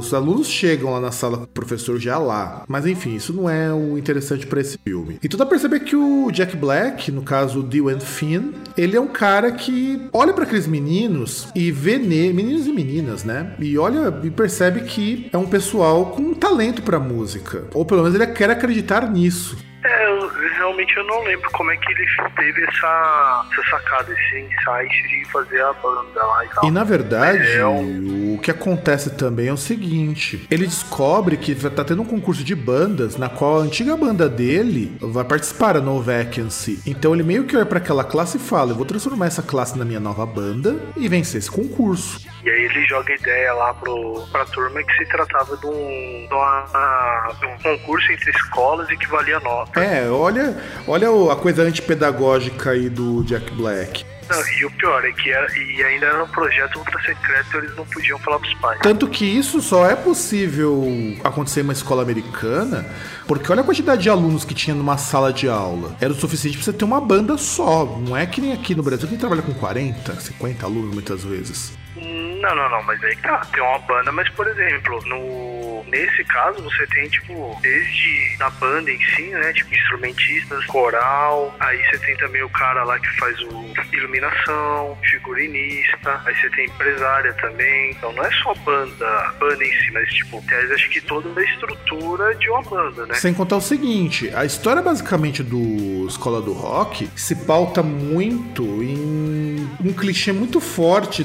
[0.00, 2.64] os alunos chegam lá na sala com o professor já lá.
[2.66, 5.18] Mas enfim, isso não é o interessante pra esse filme.
[5.22, 9.00] Então dá pra perceber que o Jack Black, no caso o Dylan Finn, ele é
[9.00, 13.54] um cara que olha pra aqueles meninos e vê ne meninos e meninas, né?
[13.58, 17.64] E olha e percebe que é um pessoal com talento pra música.
[17.74, 19.56] Ou pelo menos ele quer acreditar nisso.
[20.50, 22.04] É, realmente eu não lembro como é que ele
[22.36, 26.64] teve essa, essa sacada, esse insight de fazer a banda lá e tal.
[26.66, 31.54] E na verdade, É, um- o que acontece também é o seguinte: ele descobre que
[31.54, 35.80] tá tendo um concurso de bandas na qual a antiga banda dele vai participar da
[35.80, 36.80] No Vacancy.
[36.86, 39.78] Então ele meio que olha pra aquela classe e fala: Eu vou transformar essa classe
[39.78, 42.28] na minha nova banda e vencer esse concurso.
[42.42, 46.26] E aí ele joga a ideia lá pro, pra turma que se tratava de um,
[46.28, 49.78] de, uma- de um concurso entre escolas e que valia nota.
[49.80, 54.04] É, olha, olha a coisa antipedagógica aí do Jack Black.
[54.30, 57.74] Não, e o pior é que era, e ainda era um projeto ultra secreto, eles
[57.76, 58.78] não podiam falar pros pais.
[58.80, 60.84] Tanto que isso só é possível
[61.24, 62.86] acontecer em uma escola americana,
[63.26, 65.96] porque olha a quantidade de alunos que tinha numa sala de aula.
[66.00, 67.84] Era o suficiente pra você ter uma banda só.
[67.84, 71.72] Não é que nem aqui no Brasil que trabalha com 40, 50 alunos muitas vezes.
[71.96, 73.38] Não, não, não, mas aí tá.
[73.52, 78.90] Tem uma banda, mas por exemplo, no, nesse caso você tem, tipo, desde na banda
[78.90, 79.52] em si, né?
[79.52, 83.60] Tipo, instrumentistas, coral, aí você tem também o cara lá que faz o
[83.92, 87.90] iluminação, figurinista, aí você tem empresária também.
[87.90, 90.42] Então não é só banda, banda em si, mas tipo,
[90.74, 93.14] acho que toda a estrutura de uma banda, né?
[93.14, 99.68] Sem contar o seguinte, a história basicamente do Escola do Rock se pauta muito em
[99.84, 101.24] um clichê muito forte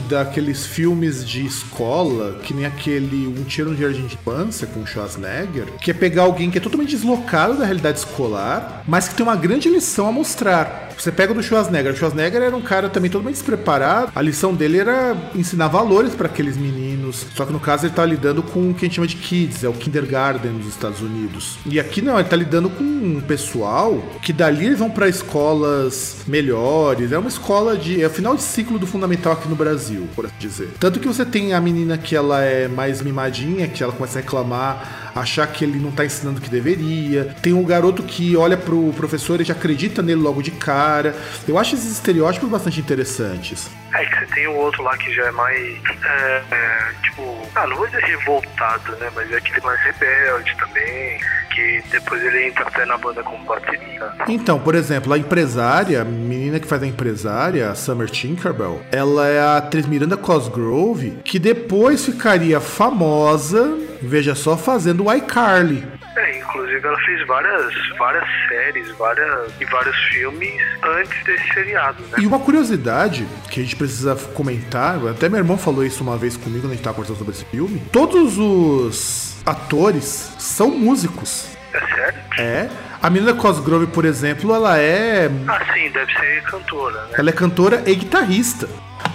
[0.56, 5.66] daqueles filmes de escola, que nem aquele Um Tiro no Jardim de Infância com Schwarzenegger,
[5.82, 9.36] que é pegar alguém que é totalmente deslocado da realidade escolar, mas que tem uma
[9.36, 10.90] grande lição a mostrar.
[10.98, 14.80] Você pega do Schwarzenegger, o Schwarzenegger era um cara também totalmente despreparado, a lição dele
[14.80, 18.74] era ensinar valores para aqueles meninos, só que no caso ele tá lidando com o
[18.74, 21.58] que a gente chama de kids, é o kindergarten nos Estados Unidos.
[21.66, 26.18] E aqui não, ele tá lidando com um pessoal que dali eles vão para escolas
[26.28, 30.08] melhores, é uma escola de é o final de ciclo do fundamental aqui no Brasil,
[30.48, 30.70] dizer.
[30.80, 34.22] Tanto que você tem a menina que ela é mais mimadinha, que ela começa a
[34.22, 37.36] reclamar, achar que ele não tá ensinando o que deveria.
[37.42, 41.16] Tem um garoto que olha pro professor e já acredita nele logo de cara.
[41.48, 43.70] Eu acho esses estereótipos bastante interessantes.
[43.94, 47.66] É que você tem o outro lá que já é mais, é, é, tipo, ah,
[47.66, 49.10] não vou dizer revoltado, né?
[49.16, 51.20] Mas é aquele mais rebelde também,
[51.54, 54.12] que depois ele entra até na banda como bateria.
[54.28, 59.28] Então, por exemplo, a empresária, a menina que faz a empresária, a Summer Tinkerbell, ela
[59.28, 65.86] é a atriz Miranda Cosgrove, que depois ficaria famosa, veja só, fazendo o iCarly.
[66.16, 70.54] É, inclusive ela fez várias, várias séries, várias e vários filmes
[70.84, 72.18] antes desse seriado, né?
[72.20, 76.38] E uma curiosidade que a gente precisa comentar, até meu irmão falou isso uma vez
[76.38, 77.82] comigo quando a gente tava conversando sobre esse filme.
[77.92, 81.56] Todos os atores são músicos.
[81.74, 82.20] É sério?
[82.40, 82.70] É.
[83.02, 85.30] A menina Cosgrove, por exemplo, ela é.
[85.48, 87.16] Ah, sim, deve ser cantora, né?
[87.18, 88.68] Ela é cantora e guitarrista.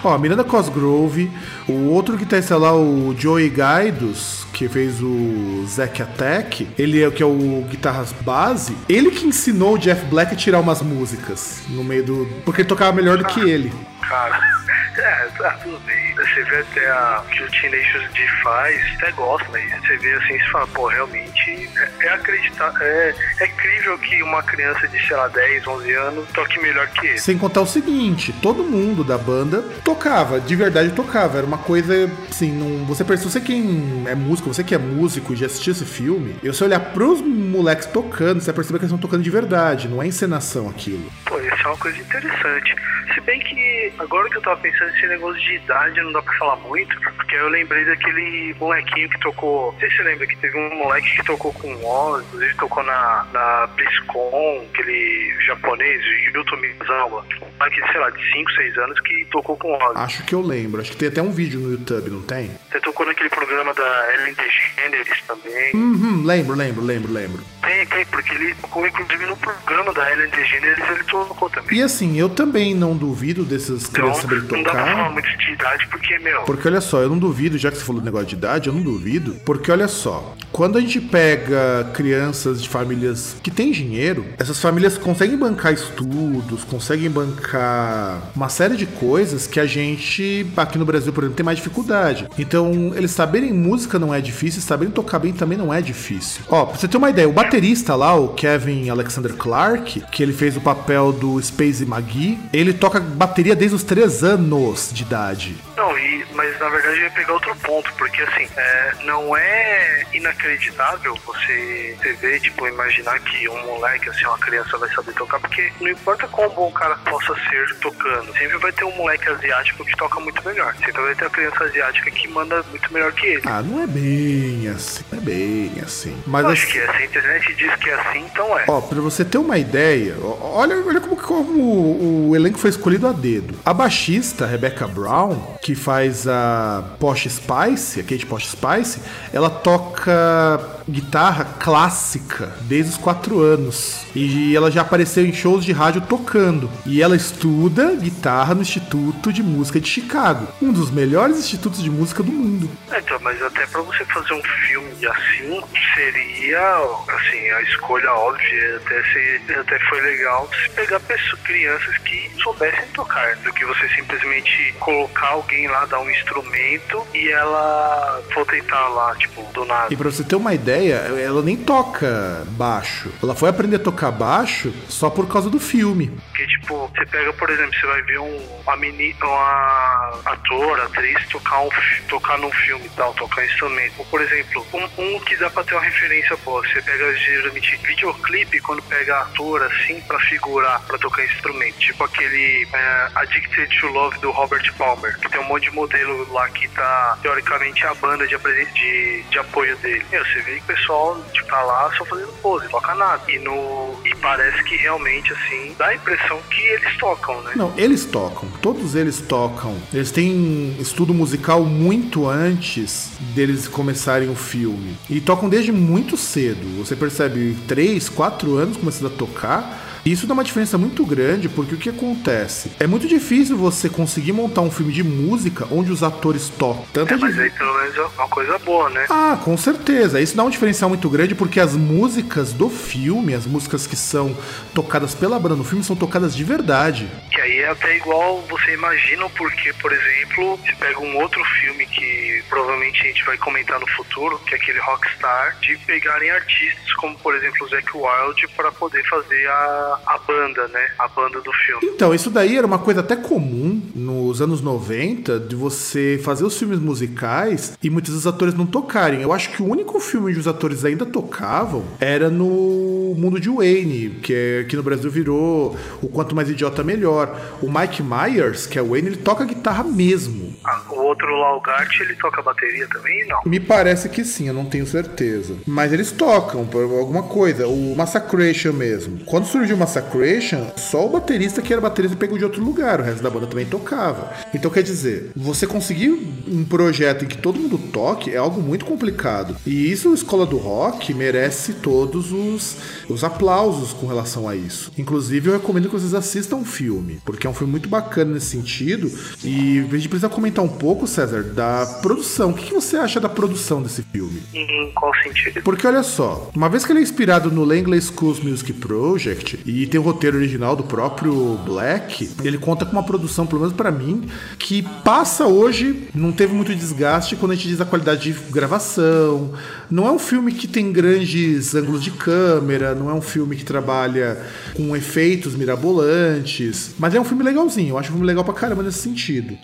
[0.05, 1.31] Ó, a Miranda Cosgrove,
[1.71, 7.13] o outro guitarrista lá, o Joey Gaidos, que fez o Zack Attack, ele é o
[7.13, 11.63] que é o guitarra base, ele que ensinou o Jeff Black a tirar umas músicas
[11.69, 12.27] no meio do.
[12.45, 13.73] Porque ele tocava melhor do que ele.
[14.09, 14.41] Cara,
[14.99, 16.15] é, tá tudo bem.
[16.15, 20.35] Você vê até a, que o Tenacious D faz, até gosta, mas você vê assim
[20.35, 25.17] e fala, pô, realmente é, é acreditar, é, é incrível que uma criança de, sei
[25.17, 27.19] lá, 10, 11 anos toque melhor que ele.
[27.19, 31.39] Sem contar o seguinte, todo mundo da banda tocava, de verdade tocava.
[31.39, 35.33] Era uma coisa assim, não, você percebe, você quem é músico, você que é músico
[35.33, 38.85] e já assistiu esse filme, e você olhar pros moleques tocando, você vai perceber que
[38.85, 41.11] eles estão tocando de verdade, não é encenação aquilo.
[41.25, 42.75] Pô, isso é uma coisa interessante.
[43.15, 46.33] Se bem que agora que eu tava pensando nesse negócio de idade, não dá pra
[46.35, 49.73] falar muito, porque eu lembrei daquele molequinho que tocou.
[49.73, 52.55] Não sei se você lembra que teve um moleque que tocou com o Oz, inclusive
[52.55, 57.25] tocou na, na BlizzCon, aquele japonês, o Yuto Mizawa.
[57.43, 59.97] Um moleque, sei lá, de 5, 6 anos que tocou com o Oz.
[59.97, 62.51] Acho que eu lembro, acho que tem até um vídeo no YouTube, não tem?
[62.71, 65.75] Você tocou naquele programa da Ellen DeGeneres também.
[65.75, 67.43] Uhum, lembro, lembro, lembro, lembro.
[67.63, 71.79] Tem, tem, porque ele tocou inclusive no programa da Ellen DeGeneres, ele tocou também.
[71.79, 75.11] E assim, eu também não duvido desses Então, crianças saberem não dá pra falar tocar.
[75.13, 78.01] muito de idade, porque, meu, Porque olha só, eu não duvido, já que você falou
[78.01, 79.35] do negócio de idade, eu não duvido.
[79.45, 84.97] Porque olha só, quando a gente pega crianças de famílias que têm dinheiro, essas famílias
[84.99, 91.13] conseguem bancar estudos, conseguem bancar uma série de coisas que a gente, aqui no Brasil,
[91.13, 92.29] por exemplo, tem mais dificuldade.
[92.39, 96.43] Então, eles saberem música não é difícil, saberem tocar bem também não é difícil.
[96.49, 100.33] Ó, pra você ter uma ideia, o baterista lá, o Kevin Alexander Clark, que ele
[100.33, 105.57] fez o papel do Space McGee, ele toca bateria desde os 3 anos de idade.
[105.81, 110.05] Não, e, mas na verdade eu ia pegar outro ponto, porque assim, é, não é
[110.13, 115.73] inacreditável você, ver, tipo, imaginar que um moleque, assim, uma criança vai saber tocar, porque
[115.81, 119.83] não importa quão bom o cara possa ser tocando, sempre vai ter um moleque asiático
[119.83, 120.75] que toca muito melhor.
[120.77, 123.43] Sempre vai ter a criança asiática que manda muito melhor que ele.
[123.47, 125.05] Ah, não é bem assim.
[125.11, 126.23] Não é bem assim.
[126.27, 128.65] Mas Eu acho assim, que é, se a internet diz que é assim, então é.
[128.69, 133.07] Ó, pra você ter uma ideia, olha, olha como, como o, o elenco foi escolhido
[133.07, 133.59] a dedo.
[133.65, 139.01] A baixista, Rebecca Brown, que faz a Posh Spice, a Kate Posh Spice,
[139.33, 144.05] ela toca guitarra clássica desde os quatro anos.
[144.15, 146.71] E ela já apareceu em shows de rádio tocando.
[146.85, 151.91] E ela estuda guitarra no Instituto de Música de Chicago, um dos melhores institutos de
[151.91, 152.71] música do mundo.
[152.97, 155.63] Então, mas até pra você fazer um filme assim,
[155.95, 156.61] seria,
[157.09, 162.87] assim, a escolha óbvia, até, se, até foi legal se pegar pessoas, crianças que soubessem
[162.95, 168.89] tocar, do que você simplesmente colocar alguém lá, dar um instrumento e ela for tentar
[168.89, 169.93] lá, tipo, do nada.
[169.93, 173.13] E pra você ter uma ideia, ela nem toca baixo.
[173.23, 176.09] Ela foi aprender a tocar baixo só por causa do filme.
[176.29, 181.27] Porque, tipo, você pega, por exemplo, você vai ver um, uma menina, uma ator, atriz
[181.29, 181.69] tocar, um,
[182.09, 183.95] tocar num filme e tal, tocar instrumento.
[183.99, 186.67] Ou, por exemplo, um, um que dá pra ter uma referência boa.
[186.67, 191.79] Você pega, geralmente, videoclipe, quando pega ator, assim, pra figurar, pra tocar instrumento.
[191.79, 196.33] Tipo aquele é, Addicted to Love do Robert Palmer, que tem um monte de modelo
[196.33, 200.05] lá que tá, teoricamente, a banda de, de, de apoio dele.
[200.11, 203.23] Meu, você vê que pessoal, tipo, tá lá só fazendo pose, toca nada.
[203.29, 207.53] E, no, e parece que realmente, assim, dá a impressão que eles tocam, né?
[207.57, 209.77] Não, eles tocam, todos eles tocam.
[209.93, 214.97] Eles têm estudo musical muito antes deles começarem o filme.
[215.09, 216.79] E tocam desde muito cedo.
[216.79, 219.90] Você percebe, 3, 4 anos começando a tocar.
[220.05, 222.73] Isso dá uma diferença muito grande, porque o que acontece?
[222.81, 226.85] É muito difícil você conseguir montar um filme de música onde os atores tocam.
[226.93, 229.07] Tanto É, de- mas aí pelo menos é uma coisa boa, né?
[229.11, 230.21] ah, com certeza.
[230.21, 234.37] Isso dá um diferencial muito grande porque as músicas do filme, as músicas que são
[234.75, 237.09] tocadas pela banda no filme, são tocadas de verdade.
[237.31, 241.87] Que aí é até igual você imagina, porque, por exemplo, você pega um outro filme
[241.87, 246.93] que provavelmente a gente vai comentar no futuro, que é aquele Rockstar, de pegarem artistas
[246.95, 249.47] como, por exemplo, o Zac Wild para poder fazer
[249.93, 250.89] a, a banda, né?
[250.99, 251.87] A banda do filme.
[251.95, 256.59] Então, isso daí era uma coisa até comum nos anos 90 de você fazer os
[256.59, 259.23] filmes musicais e muitos dos atores não tocarem.
[259.23, 263.49] Eu acho que o único filme onde os atores ainda tocavam era no Mundo de
[263.49, 267.37] Wayne, que é, aqui no Brasil virou O Quanto Mais Idiota Melhor.
[267.61, 270.55] O Mike Myers, que é o Wayne, ele toca guitarra mesmo.
[270.65, 273.27] Ah, o outro lá, o Gart, ele toca bateria também?
[273.27, 273.41] Não.
[273.45, 275.57] Me parece que sim, eu não tenho certeza.
[275.67, 277.67] Mas eles tocam por alguma coisa.
[277.67, 279.25] O Massacration mesmo.
[279.25, 283.01] Quando surgiu o Massacration, só o baterista que era baterista pegou de outro lugar.
[283.01, 284.33] O resto da banda também tocava.
[284.55, 286.11] Então quer dizer, você conseguir
[286.47, 289.57] um projeto em que todo mundo toque é algo muito complicado.
[289.67, 292.77] E isso, a Escola do Rock merece todos os,
[293.09, 294.93] os aplausos com relação a isso.
[294.99, 298.47] Inclusive, eu recomendo que vocês assistam o filme, porque é um filme muito bacana nesse
[298.47, 299.11] sentido.
[299.43, 302.51] E a gente precisa comentar um pouco, César, da produção.
[302.51, 304.43] O que que você acha da produção desse filme?
[304.53, 305.63] Em qual sentido?
[305.63, 309.87] Porque olha só, uma vez que ele é inspirado no Langley Schools Music Project e
[309.87, 313.91] tem o roteiro original do próprio Black, ele conta com uma produção, pelo menos pra
[313.91, 318.51] mim, que passa hoje, não teve muito desgaste quando a gente diz a qualidade de
[318.51, 319.55] gravação.
[319.91, 323.65] Não é um filme que tem grandes ângulos de câmera, não é um filme que
[323.65, 324.39] trabalha
[324.75, 327.91] com efeitos mirabolantes, mas é um filme legalzinho.
[327.91, 329.57] Eu acho um filme legal pra caramba nesse sentido.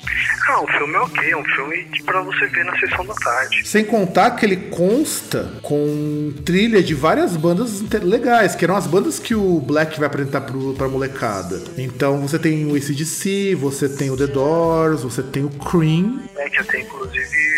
[0.49, 3.67] Ah, o filme é ok, é um filme pra você ver na sessão da tarde.
[3.67, 9.19] Sem contar que ele consta com trilha de várias bandas legais, que eram as bandas
[9.19, 11.62] que o Black vai apresentar pro, pra molecada.
[11.76, 16.22] Então você tem o ACDC, você tem o The Doors, você tem o Cream.
[16.36, 17.57] É que inclusive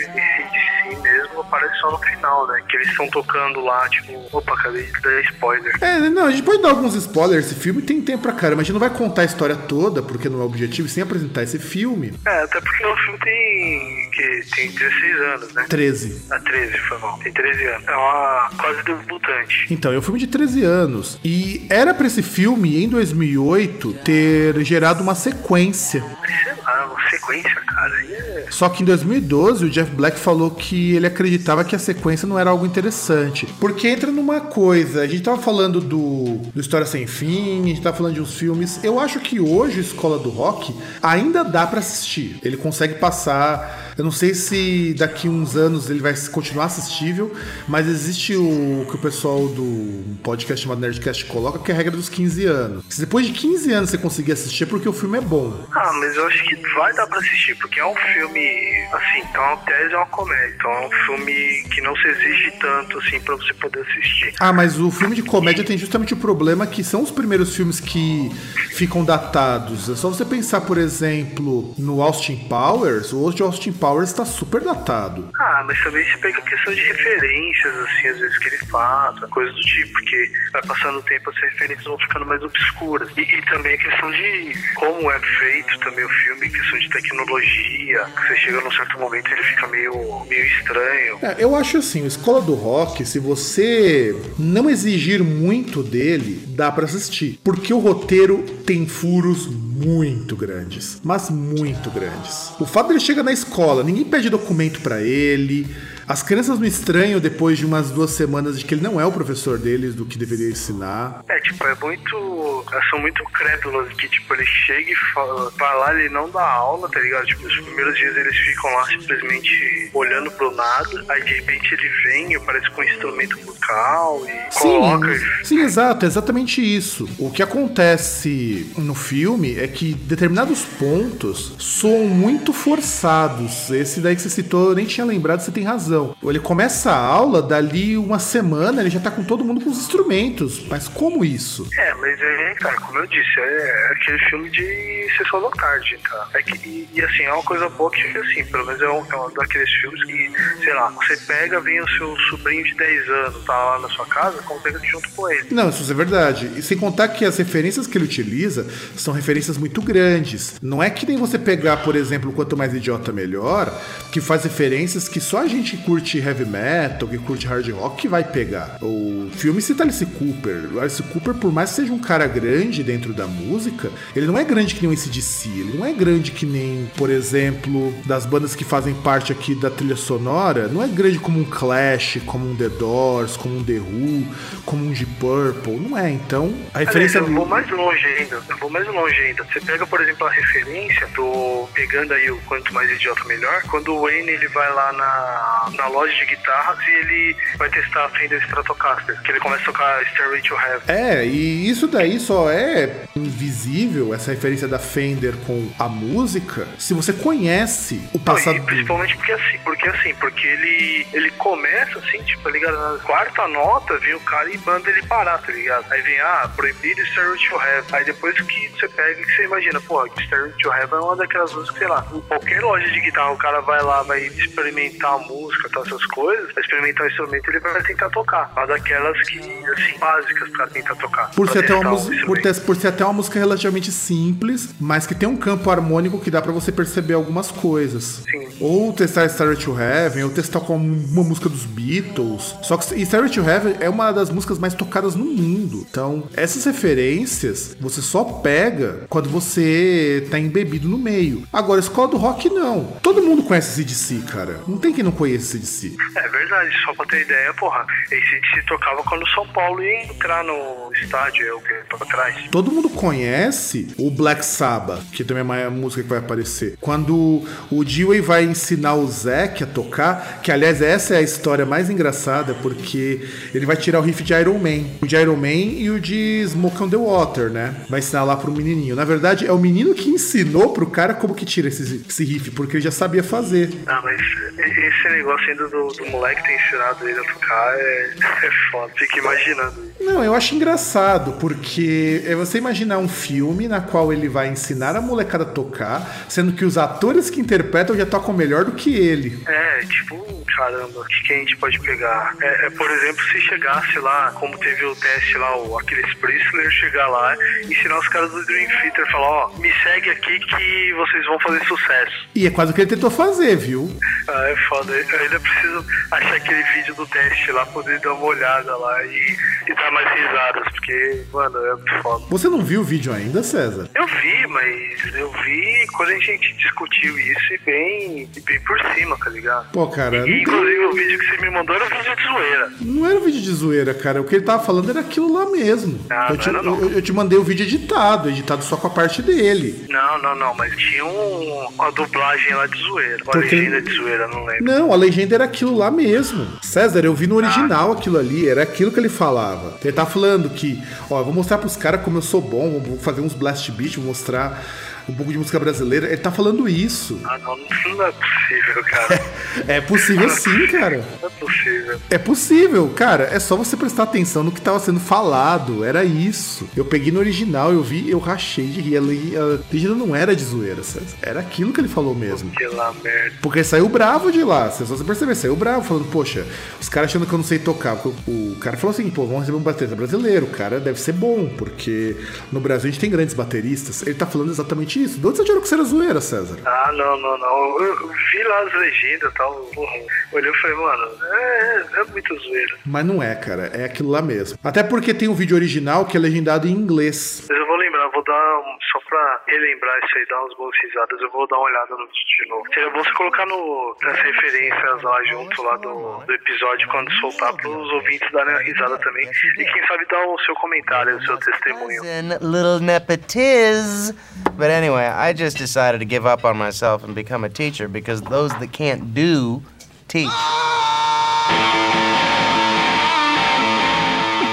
[1.49, 2.63] aparece só no final, né?
[2.69, 5.75] Que eles estão tocando lá, tipo, opa, acabei de dar spoiler.
[5.83, 7.47] É, não, a gente pode dar alguns spoilers.
[7.47, 8.61] Esse filme tem tempo pra caramba.
[8.61, 11.43] A gente não vai contar a história toda, porque não é o objetivo, sem apresentar
[11.43, 12.15] esse filme.
[12.27, 14.11] É, até porque o filme tem.
[14.13, 15.67] que tem 16 anos, né?
[15.69, 16.27] 13.
[16.31, 17.19] Ah, 13, foi mal.
[17.19, 17.89] Tem 13 anos.
[17.89, 19.67] É uma quase debutante.
[19.71, 21.19] Então, é um filme de 13 anos.
[21.25, 26.01] E era pra esse filme, em 2008, ter gerado uma sequência.
[26.45, 27.95] Sei lá, uma sequência, cara.
[27.95, 28.47] Aí é.
[28.51, 31.07] Só que em 2012 o Jeff Black falou que ele
[31.39, 33.47] acreditava que a sequência não era algo interessante.
[33.61, 37.81] Porque entra numa coisa, a gente tava falando do, do História Sem Fim, a gente
[37.81, 38.83] tava falando de uns filmes.
[38.83, 42.39] Eu acho que hoje Escola do Rock ainda dá pra assistir.
[42.43, 43.95] Ele consegue passar.
[43.97, 47.35] Eu não sei se daqui uns anos ele vai continuar assistível,
[47.67, 51.97] mas existe o que o pessoal do podcast chamado Nerdcast coloca, que é a regra
[51.97, 52.85] dos 15 anos.
[52.89, 55.53] Se depois de 15 anos você conseguir assistir é porque o filme é bom.
[55.73, 59.43] Ah, mas eu acho que vai dar pra assistir, porque é um filme assim, então
[59.43, 61.28] a tese é uma comédia, então é um filme
[61.71, 64.35] que não se exige tanto, assim, pra você poder assistir.
[64.41, 67.81] Ah, mas o filme de comédia tem justamente o problema que são os primeiros filmes
[67.81, 68.31] que
[68.71, 69.89] ficam datados.
[69.89, 73.13] É só você pensar, por exemplo, no Austin Powers.
[73.13, 75.31] O de Austin Powers tá super datado.
[75.39, 79.19] Ah, mas também se pega a questão de referências, assim, às vezes que ele faz,
[79.31, 83.09] coisas do tipo, porque vai passando o tempo, as referências vão ficando mais obscuras.
[83.17, 88.05] E, e também a questão de como é feito também o filme, questão de tecnologia,
[88.05, 91.18] que você chega num certo momento e ele fica meio, meio estranho.
[91.21, 96.71] É, eu acho assim, o Escola do Rock, se você não exigir muito dele, dá
[96.71, 97.41] pra assistir.
[97.43, 102.53] Porque o roteiro tem furos muito grandes, mas muito grandes.
[102.61, 105.67] O fato dele chegar na escola, ninguém pede documento pra ele.
[106.09, 109.13] As crianças não estranham depois de umas duas semanas de que ele não é o
[109.13, 111.23] professor deles do que deveria ensinar.
[111.29, 112.65] É, tipo, é muito.
[112.73, 116.43] Elas são muito crédulas que, tipo, ele chega e fala, vai lá, ele não dá
[116.43, 117.27] aula, tá ligado?
[117.27, 121.89] Tipo, os primeiros dias eles ficam lá simplesmente olhando pro nada, aí de repente ele
[122.05, 125.09] vem e parece com um instrumento musical e coloca.
[125.15, 127.07] e- Sim, exato, é exatamente isso.
[127.19, 133.71] O que acontece no filme é que determinados pontos soam muito forçados.
[133.71, 135.98] Esse daí que você citou, eu nem tinha lembrado, você tem razão.
[136.23, 139.79] Ele começa a aula, dali uma semana ele já tá com todo mundo com os
[139.79, 140.67] instrumentos.
[140.69, 141.69] Mas como isso?
[141.77, 146.29] É, mas é, cara, como eu disse, é aquele filme de sessão da tarde, tá?
[146.35, 149.05] É que, e, e, assim, é uma coisa boa que, assim, pelo menos é um,
[149.11, 150.33] é um daqueles filmes que,
[150.63, 154.07] sei lá, você pega, vem o seu sobrinho de 10 anos, tá lá na sua
[154.07, 155.49] casa, consegue junto com ele.
[155.51, 156.51] Não, isso é verdade.
[156.57, 160.59] E sem contar que as referências que ele utiliza são referências muito grandes.
[160.63, 163.73] Não é que nem você pegar, por exemplo, Quanto Mais Idiota Melhor,
[164.13, 168.09] que faz referências que só a gente curte heavy metal, que curte hard rock, que
[168.09, 168.77] vai pegar.
[168.83, 170.69] O filme cita Alice Cooper.
[170.75, 174.37] O Alice Cooper, por mais que seja um cara grande dentro da música, ele não
[174.37, 175.49] é grande que nem o ACDC.
[175.49, 179.71] Ele não é grande que nem, por exemplo, das bandas que fazem parte aqui da
[179.71, 180.69] trilha sonora.
[180.69, 184.27] Não é grande como um Clash, como um The Doors, como um The Who,
[184.67, 185.79] como um Deep Purple.
[185.79, 186.11] Não é.
[186.11, 187.21] Então, a referência...
[187.21, 188.43] Aliás, eu vou mais longe ainda.
[188.47, 189.43] Eu vou mais longe ainda.
[189.45, 193.63] Você pega, por exemplo, a referência do pegando aí o quanto mais idiota melhor.
[193.63, 198.05] Quando o Wayne ele vai lá na, na loja de guitarras e ele vai testar
[198.05, 200.83] a Fender Stratocaster, que ele começa a tocar Stairway to Heaven.
[200.89, 206.93] É, e isso daí só é invisível, essa referência da Fender com a música, se
[206.93, 208.61] você conhece o passado.
[208.65, 212.77] Principalmente porque assim, porque assim, porque ele, ele começa assim, tipo, tá ligado?
[212.77, 215.91] Na quarta nota, vem o cara e manda ele parar, tá ligado?
[215.93, 217.85] Aí vem, ah, proibido Stairway to Heaven.
[217.93, 221.53] Aí depois que você pega que você imagina, pô, Stairway to Heaven é uma daquelas
[221.53, 225.19] músicas, sei lá, em qualquer loja de guitarra, o cara vai lá, vai experimentar a
[225.19, 228.53] música, essas coisas, experimentar o instrumento, ele vai tentar tocar.
[228.57, 231.31] Uma daquelas que, assim, básicas pra tentar tocar.
[231.31, 235.07] Por ser, até uma música, por, ter, por ser até uma música relativamente simples, mas
[235.07, 238.23] que tem um campo harmônico que dá pra você perceber algumas coisas.
[238.29, 238.49] Sim.
[238.61, 242.57] Ou testar Starry to Heaven, ou testar com uma música dos Beatles.
[242.63, 245.87] Só que Starry to Heaven é uma das músicas mais tocadas no mundo.
[245.91, 251.45] Então, essas referências você só pega quando você tá embebido no meio.
[251.53, 252.85] Agora, escola do rock, não.
[253.03, 254.61] Todo mundo conhece CDC, cara.
[254.67, 255.97] Não tem quem não conheça CDC.
[256.17, 260.05] É verdade, só pra ter ideia, porra, esse se tocava quando o São Paulo ia
[260.05, 262.49] entrar no estádio, é o que pra trás.
[262.51, 266.77] Todo mundo conhece o Black Sabbath, que também é uma música que vai aparecer.
[266.81, 271.65] Quando o Dewey vai ensinar o Zack a tocar, que aliás essa é a história
[271.65, 274.87] mais engraçada, porque ele vai tirar o riff de Iron Man.
[275.03, 277.75] O de Iron Man e o de Smoke on the Water, né?
[277.89, 278.97] Vai ensinar lá pro menininho.
[278.97, 282.51] Na verdade, é o menino que ensinou pro cara como que tira esse, esse riff,
[282.53, 283.71] porque ele já sabia fazer.
[283.87, 284.21] Ah, mas
[284.59, 288.15] esse negócio ainda do, do moleque ter ensinado ele a tocar é,
[288.47, 288.93] é foda.
[288.97, 289.93] Fica imaginando.
[290.01, 294.97] Não, eu acho engraçado, porque é você imaginar um filme na qual ele vai ensinar
[294.97, 298.95] a molecada a tocar, sendo que os atores que interpretam já tocam melhor do que
[298.95, 299.43] ele.
[299.47, 302.35] É, tipo, caramba, o que, a gente pode pegar?
[302.43, 306.71] É, é, por exemplo, se chegasse lá, como teve o teste lá, o Aquiles Priestler
[306.71, 310.95] chegar lá, ensinar os caras do Dream Theater e falar, ó, me segue aqui que
[310.95, 312.29] vocês vão fazer sucesso.
[312.35, 313.91] E é quase o que ele tentou fazer, viu?
[314.29, 314.93] Ah, é foda.
[314.93, 319.37] Eu ainda preciso achar aquele vídeo do teste lá, poder dar uma olhada lá e,
[319.69, 322.25] e dar mais risadas, porque, mano, é muito foda.
[322.31, 323.89] Você não viu o vídeo ainda, César?
[323.95, 328.79] Eu vi, mas eu vi quando a gente discutiu isso e bem, e bem por
[328.95, 329.71] cima, tá ligado?
[329.73, 330.29] Pô, cara.
[330.29, 332.73] E, inclusive o vídeo que você me mandou era um vídeo de zoeira.
[332.81, 334.21] Não era um vídeo de zoeira, cara.
[334.21, 336.05] O que ele tava falando era aquilo lá mesmo.
[336.11, 336.81] Ah, eu, não te, era, não.
[336.81, 339.87] eu- eu te mandei o vídeo editado, editado só com a parte dele.
[339.89, 343.17] Não, não, não, mas tinha um, uma dublagem lá de zoeira.
[343.25, 344.65] Uma Porque- legenda de zoeira, não lembro.
[344.65, 346.47] Não, a legenda era aquilo lá mesmo.
[346.63, 349.75] César, eu vi no original aquilo ali, era aquilo que ele falava.
[349.83, 353.21] Ele tá falando que, ó, vou mostrar pros caras como eu sou bom, vou fazer
[353.21, 354.63] uns blast beat, vou mostrar
[355.09, 356.07] um pouco de música brasileira.
[356.07, 357.19] Ele tá falando isso.
[357.25, 359.21] Ah, não, não é possível, cara.
[359.67, 361.05] É possível sim, cara.
[361.21, 362.01] Não é possível.
[362.11, 363.25] É possível, cara.
[363.33, 365.85] É só você prestar atenção no que tava sendo falado.
[365.85, 366.69] Era isso.
[366.77, 368.97] Eu peguei no original, eu vi, eu rachei de rir.
[368.97, 371.17] A le- a legenda não era de zoeira, César.
[371.21, 372.51] Era aquilo que ele falou mesmo.
[372.51, 373.33] Que lá, merda.
[373.43, 376.47] Porque saiu bravo de lá, se você perceber, saiu bravo, falando, poxa,
[376.81, 377.95] os caras achando que eu não sei tocar.
[378.27, 381.49] O cara falou assim, pô, vamos receber um baterista brasileiro, o cara deve ser bom,
[381.59, 382.17] porque
[382.53, 384.03] no Brasil a gente tem grandes bateristas.
[384.07, 385.19] Ele tá falando exatamente isso.
[385.19, 386.57] De onde você tirou que isso era zoeira, César?
[386.65, 387.81] Ah, não, não, não.
[387.81, 389.55] Eu, eu vi lá as legendas e tal.
[389.75, 389.93] Porra,
[390.33, 392.77] olhei e falei, mano, é, é muito zoeira.
[392.87, 394.59] Mas não é, cara, é aquilo lá mesmo.
[394.63, 397.45] Até porque tem um vídeo original que é legendado em inglês.
[397.49, 397.98] Mas eu vou lembrar,
[398.29, 398.63] dar,
[398.93, 402.07] só pra relembrar isso aí, dar umas boas risadas, eu vou dar uma olhada no
[402.07, 402.65] vídeo de novo.
[402.75, 407.55] Seria bom você colocar no, nas referências lá junto lá do, do episódio, quando soltar,
[407.57, 409.27] pros ouvintes darem a risada também.
[409.27, 412.03] E quem sabe dar o seu comentário, o seu testemunho.
[412.41, 414.13] Little nepetiz.
[414.57, 418.21] But anyway, I just decided to give up on myself and become a teacher because
[418.23, 419.63] those that can't do
[420.07, 420.29] teach.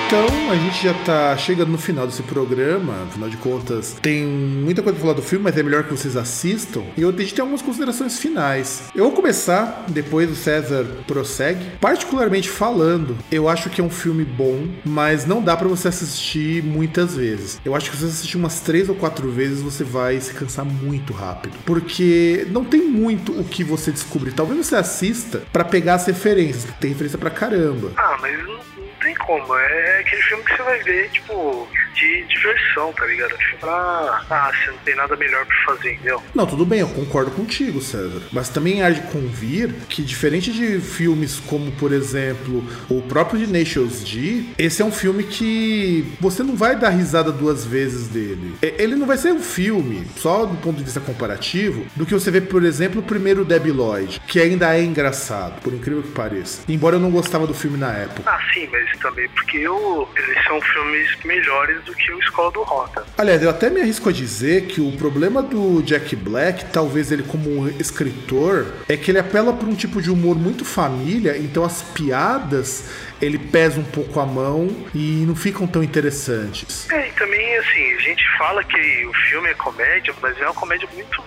[0.08, 2.94] Então, a gente já tá chegando no final desse programa.
[3.08, 6.16] Afinal de contas, tem muita coisa pra falar do filme, mas é melhor que vocês
[6.16, 6.84] assistam.
[6.96, 8.84] E eu gente tem algumas considerações finais.
[8.94, 11.66] Eu vou começar, depois o César prossegue.
[11.82, 16.62] Particularmente falando, eu acho que é um filme bom, mas não dá pra você assistir
[16.64, 17.60] muitas vezes.
[17.66, 20.66] Eu acho que se você assistir umas três ou quatro vezes, você vai se cansar
[20.66, 21.58] muito rápido.
[21.66, 24.34] Porque não tem muito o que você descobrir.
[24.34, 27.92] Talvez você assista pra pegar as referências, tem referência pra caramba.
[27.98, 28.75] Ah, mas
[29.06, 29.56] tem como.
[29.56, 33.38] É aquele filme que você vai ver, tipo, de diversão, tá ligado?
[33.38, 34.26] Tipo, pra.
[34.30, 36.22] Ah, você não tem nada melhor pra fazer, entendeu?
[36.34, 38.22] Não, tudo bem, eu concordo contigo, César.
[38.32, 43.48] Mas também há de convir que, diferente de filmes como, por exemplo, o próprio de
[43.52, 48.56] Nations D, esse é um filme que você não vai dar risada duas vezes dele.
[48.62, 52.14] E- Ele não vai ser um filme, só do ponto de vista comparativo, do que
[52.14, 56.10] você vê, por exemplo, o primeiro Debbie Lloyd, que ainda é engraçado, por incrível que
[56.12, 56.62] pareça.
[56.68, 58.24] Embora eu não gostava do filme na época.
[58.30, 62.64] Ah, sim, mas também porque eu, eles são filmes melhores do que o Escola do
[62.64, 63.06] Rota.
[63.18, 67.24] Aliás, eu até me arrisco a dizer que o problema do Jack Black, talvez ele
[67.24, 71.82] como escritor, é que ele apela para um tipo de humor muito família, então as
[71.82, 72.90] piadas
[73.22, 76.90] ele pesa um pouco a mão e não ficam tão interessantes.
[76.92, 80.54] É, e também, assim, a gente fala que o filme é comédia, mas é uma
[80.54, 81.24] comédia muito.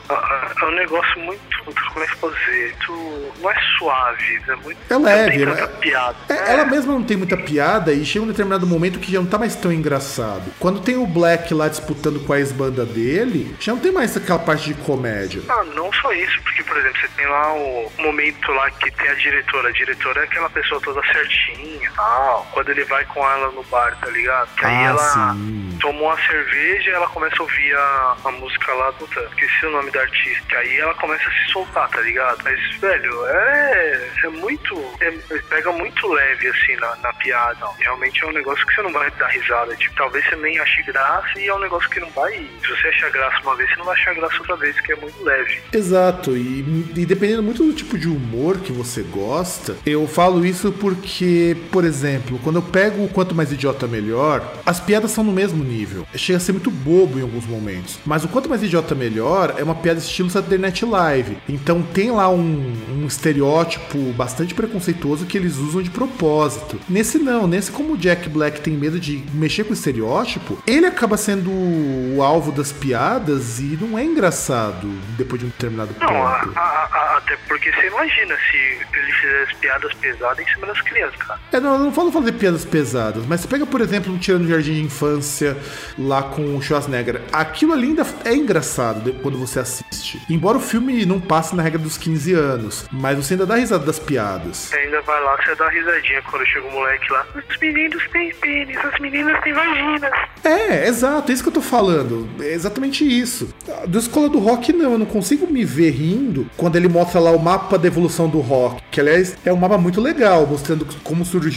[0.61, 1.41] É um negócio muito.
[1.64, 2.74] Como é que eu posso dizer?
[2.89, 4.78] Muito, não é suave, é muito.
[4.91, 5.78] É leve, Não tem tanta né?
[5.80, 6.16] piada.
[6.28, 9.26] É, Ela mesma não tem muita piada e chega um determinado momento que já não
[9.26, 10.53] tá mais tão engraçado.
[10.59, 14.39] Quando tem o Black lá disputando com a ex-banda dele, já não tem mais aquela
[14.39, 15.43] parte de comédia.
[15.49, 19.09] Ah, não só isso, porque, por exemplo, você tem lá o momento lá que tem
[19.09, 19.68] a diretora.
[19.68, 22.47] A diretora é aquela pessoa toda certinha e tal.
[22.53, 24.49] Quando ele vai com ela no bar, tá ligado?
[24.57, 25.79] Que aí Ah, ela sim.
[25.81, 29.29] tomou uma cerveja e ela começa a ouvir a, a música lá do tanto.
[29.29, 30.57] Esqueci o nome da artista.
[30.59, 32.39] Aí ela começa a se soltar, tá ligado?
[32.45, 34.74] Mas, velho, é, é muito.
[35.01, 37.66] é- pega muito leve, assim, na, na piada.
[37.79, 39.74] Realmente é um negócio que você não vai dar risada.
[39.76, 42.33] Tipo, talvez você nem ache graça e é um negócio que não vai.
[42.62, 44.97] Se você achar graça uma vez, você não vai achar graça outra vez, que é
[44.97, 45.61] muito leve.
[45.72, 46.61] Exato, e,
[46.97, 51.85] e dependendo muito do tipo de humor que você gosta, eu falo isso porque, por
[51.85, 56.07] exemplo, quando eu pego o Quanto Mais Idiota Melhor, as piadas são no mesmo nível.
[56.14, 57.99] Chega a ser muito bobo em alguns momentos.
[58.05, 61.39] Mas o Quanto Mais Idiota Melhor é uma piada estilo Saturday Night Live.
[61.49, 66.79] Então tem lá um, um estereótipo bastante preconceituoso que eles usam de propósito.
[66.89, 70.87] Nesse não, nesse como o Jack Black tem medo de mexer com o estereótipo, ele
[70.87, 76.27] acaba sendo o alvo das piadas e não é engraçado depois de um determinado Não,
[76.27, 76.59] a- ponto.
[76.59, 76.61] a-
[76.93, 78.57] a- até porque você imagina se
[78.97, 81.41] ele fizesse piadas pesadas em cima das crianças, cara.
[81.53, 84.48] É, não, eu não falo fazer piadas pesadas, mas você pega, por exemplo, um Tirando
[84.48, 85.56] Jardim de Infância
[85.98, 87.22] lá com o Schwarzenegger.
[87.32, 90.20] Aquilo ali ainda é engraçado quando você assiste.
[90.30, 93.84] Embora o filme não passe na regra dos 15 anos, mas você ainda dá risada
[93.84, 94.56] das piadas.
[94.56, 97.26] Você ainda vai lá, você dá risadinha quando chega o moleque lá.
[97.34, 100.12] Os meninos têm pênis, as meninas têm vaginas.
[100.44, 102.28] É, exato, é isso que eu tô falando.
[102.40, 103.52] É exatamente isso.
[103.86, 107.30] Do Escola do Rock, não, eu não consigo me ver rindo quando ele mostra lá
[107.30, 108.82] o mapa da evolução do rock.
[108.90, 111.47] Que, aliás, é um mapa muito legal, mostrando como surgiu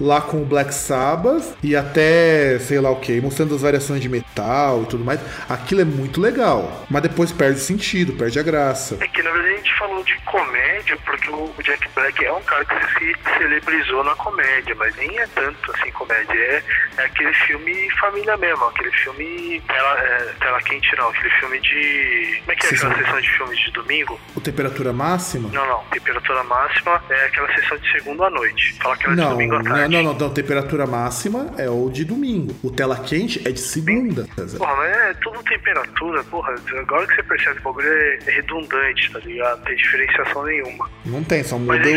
[0.00, 4.08] lá com o Black Sabbath e até, sei lá o que, mostrando as variações de
[4.08, 5.20] metal e tudo mais.
[5.48, 6.84] Aquilo é muito legal.
[6.90, 8.96] Mas depois perde o sentido, perde a graça.
[9.00, 12.42] É que na verdade a gente falou de comédia porque o Jack Black é um
[12.42, 16.32] cara que se celebrizou na comédia, mas nem é tanto assim comédia.
[16.32, 16.62] É,
[16.98, 22.36] é aquele filme família mesmo, aquele filme tela, é, tela quente não, aquele filme de.
[22.40, 24.20] Como é que é Sessão- aquela sessão de filmes de domingo?
[24.34, 25.48] O Temperatura máxima?
[25.52, 25.84] Não, não.
[25.90, 28.74] Temperatura máxima é aquela sessão de segunda à noite.
[28.82, 29.94] Fala aquela de Não, domingo à não, tarde.
[29.94, 30.30] não, não, não.
[30.30, 32.54] Temperatura máxima é o de domingo.
[32.62, 34.26] O tela quente é de segunda.
[34.58, 36.54] Porra, mas é tudo temperatura, porra.
[36.78, 39.58] Agora que você percebe que o bagulho é é redundante, tá ligado?
[39.58, 40.90] Não tem diferenciação nenhuma.
[41.04, 41.90] Não tem, só muda Mas o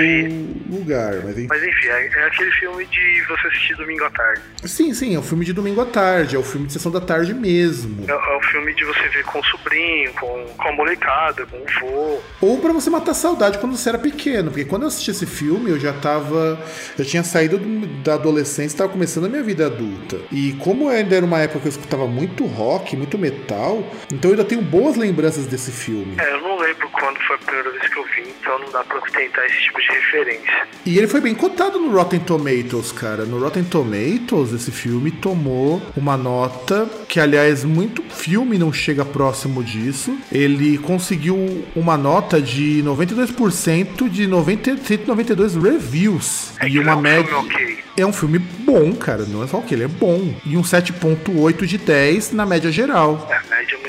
[0.69, 1.13] lugar.
[1.23, 1.47] Mas enfim.
[1.49, 4.41] Mas enfim, é, é aquele filme de você assistir domingo à tarde.
[4.65, 7.01] Sim, sim, é o filme de domingo à tarde, é o filme de sessão da
[7.01, 8.05] tarde mesmo.
[8.07, 11.57] É, é o filme de você ver com o sobrinho, com, com a molecada, com
[11.57, 12.19] o vô.
[12.41, 15.69] Ou pra você matar saudade quando você era pequeno, porque quando eu assisti esse filme
[15.71, 16.59] eu já tava.
[16.97, 20.17] Já tinha saído do- da adolescência e tava começando a minha vida adulta.
[20.31, 24.35] E como ainda era uma época que eu escutava muito rock, muito metal, então eu
[24.37, 26.15] ainda tenho boas lembranças desse filme.
[26.19, 28.83] É, eu não lembro quando foi a primeira vez que eu vi, então não dá
[28.83, 30.64] pra tentar esse tipo de referência.
[30.85, 33.25] E ele foi bem cotado no Rotten Tomatoes, cara.
[33.25, 39.63] No Rotten Tomatoes, esse filme tomou uma nota que, aliás, muito filme não chega próximo
[39.63, 40.15] disso.
[40.31, 46.51] Ele conseguiu uma nota de 92% de 90, 192 reviews.
[46.67, 47.25] e uma é um média.
[47.25, 47.77] filme ok.
[47.97, 49.25] É um filme bom, cara.
[49.25, 50.35] Não é só o que ele é bom.
[50.45, 53.27] E um 7.8 de 10 na média geral.
[53.31, 53.84] É, média é.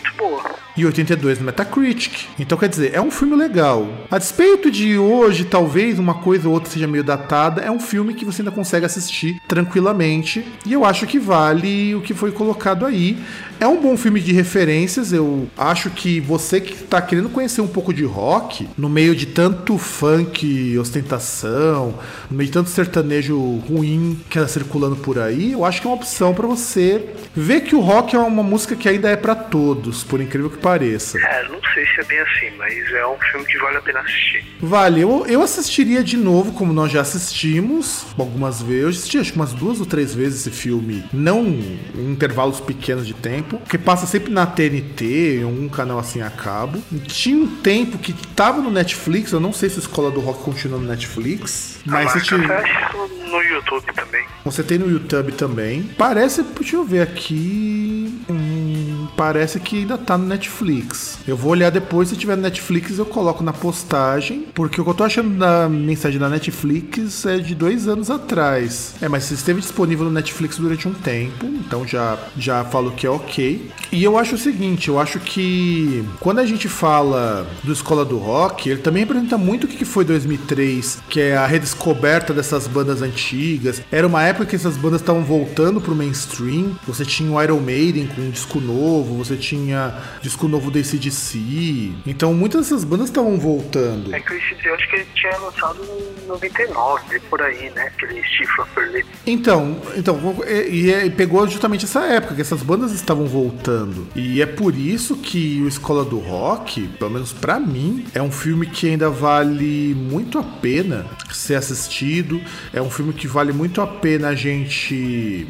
[0.76, 2.26] E 82 no Metacritic.
[2.38, 3.88] Então, quer dizer, é um filme legal.
[4.10, 8.14] A despeito de hoje, talvez uma coisa ou outra seja meio datada, é um filme
[8.14, 10.44] que você ainda consegue assistir tranquilamente.
[10.64, 13.16] E eu acho que vale o que foi colocado aí.
[13.58, 15.12] É um bom filme de referências.
[15.12, 19.26] Eu acho que você que tá querendo conhecer um pouco de rock, no meio de
[19.26, 21.94] tanto funk, ostentação,
[22.30, 25.90] no meio de tanto sertanejo ruim que anda circulando por aí, eu acho que é
[25.90, 29.34] uma opção pra você ver que o rock é uma música que ainda é pra
[29.34, 31.16] todos, por incrível que pareça.
[31.20, 34.00] É, não sei se é bem assim, mas é um filme que vale a pena
[34.00, 34.44] assistir.
[34.60, 38.82] Vale, eu, eu assistiria de novo, como nós já assistimos algumas vezes.
[38.82, 41.78] Eu assisti acho que umas duas ou três vezes esse filme, não em
[42.10, 46.82] intervalos pequenos de tempo, que passa sempre na TNT, em algum canal assim a cabo.
[47.06, 50.42] Tinha um tempo que tava no Netflix, eu não sei se a Escola do Rock
[50.42, 54.26] continua no Netflix, mas você, tinha- no YouTube também.
[54.44, 55.84] você tem no YouTube também.
[55.96, 58.20] Parece, deixa eu ver aqui.
[58.28, 61.18] Hum, parece que ainda tá no Netflix.
[61.26, 64.46] Eu vou olhar depois, se tiver no Netflix, eu coloco na postagem.
[64.54, 68.94] Porque o que eu tô achando da mensagem da Netflix é de dois anos atrás.
[69.00, 73.10] É, mas esteve disponível no Netflix durante um tempo, então já, já falo que é
[73.10, 73.70] ok.
[73.92, 78.18] E eu acho o seguinte: eu acho que quando a gente fala do Escola do
[78.18, 83.02] Rock, ele também representa muito o que foi 2003, que é a redescoberta dessas bandas
[83.02, 83.82] antigas.
[83.90, 86.76] Era uma época que essas bandas estavam voltando pro mainstream.
[86.86, 91.92] Você tinha o Iron Maiden com um disco novo, você tinha disco novo da ACDC.
[92.06, 94.14] Então muitas dessas bandas estavam voltando.
[94.14, 95.78] É que eu, eu acho que ele tinha lançado
[96.22, 97.82] em 99, por aí, né?
[97.86, 99.06] Aquele Steve Lafferty.
[99.26, 104.06] Então, então e, e- e pegou justamente essa época que essas bandas estavam voltando.
[104.14, 108.30] E é por isso que o Escola do Rock, pelo menos pra mim, é um
[108.30, 112.40] filme que ainda vale muito a pena ser assistido.
[112.72, 115.46] É um filme que vale muito a pena a gente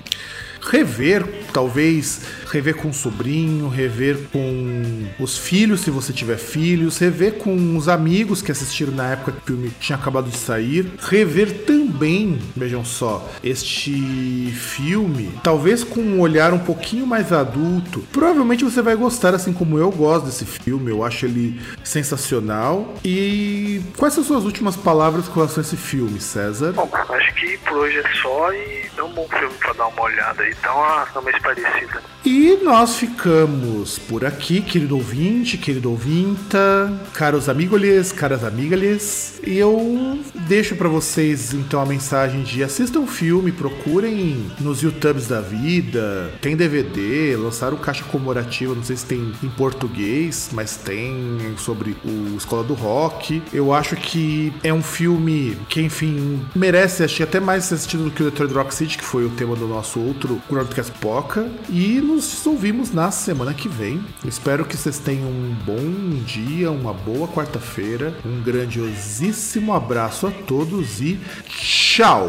[0.61, 1.25] rever,
[1.57, 7.79] talvez rever com o sobrinho, rever com os filhos, se você tiver filhos, rever com
[7.79, 12.39] os amigos que assistiram na época que o filme tinha acabado de sair, rever também,
[12.55, 18.01] vejam só, este filme, talvez com um olhar um pouquinho mais adulto.
[18.13, 22.97] Provavelmente você vai gostar, assim como eu gosto desse filme, eu acho ele sensacional.
[23.03, 26.73] E quais são suas últimas palavras com relação a esse filme, César?
[26.73, 30.03] Bom, acho que por hoje é só e é um bom filme pra dar uma
[30.03, 30.55] olhada aí.
[30.63, 32.03] Dá uma, uma esparecida.
[32.25, 39.41] E nós ficamos por aqui, querido ouvinte, querido ouvinta, caros amigolhes, caras amigalhes.
[39.47, 40.19] E eu
[40.49, 46.33] deixo pra vocês então a mensagem de assistam o filme, procurem nos YouTubes da vida,
[46.41, 52.37] tem DVD, lançaram caixa comemorativa, não sei se tem em português, mas tem sobre o
[52.37, 53.41] Escola do Rock.
[53.53, 58.11] Eu acho que é um filme que, enfim, merece que até mais ser assistido do
[58.11, 60.91] que o Detroit Rock City, que foi o tema do nosso outro Groundcast
[61.69, 64.05] E nos ouvimos na semana que vem.
[64.25, 71.01] Espero que vocês tenham um bom dia, uma boa quarta-feira, um grandiosíssimo abraço a todos
[71.01, 72.29] e tchau!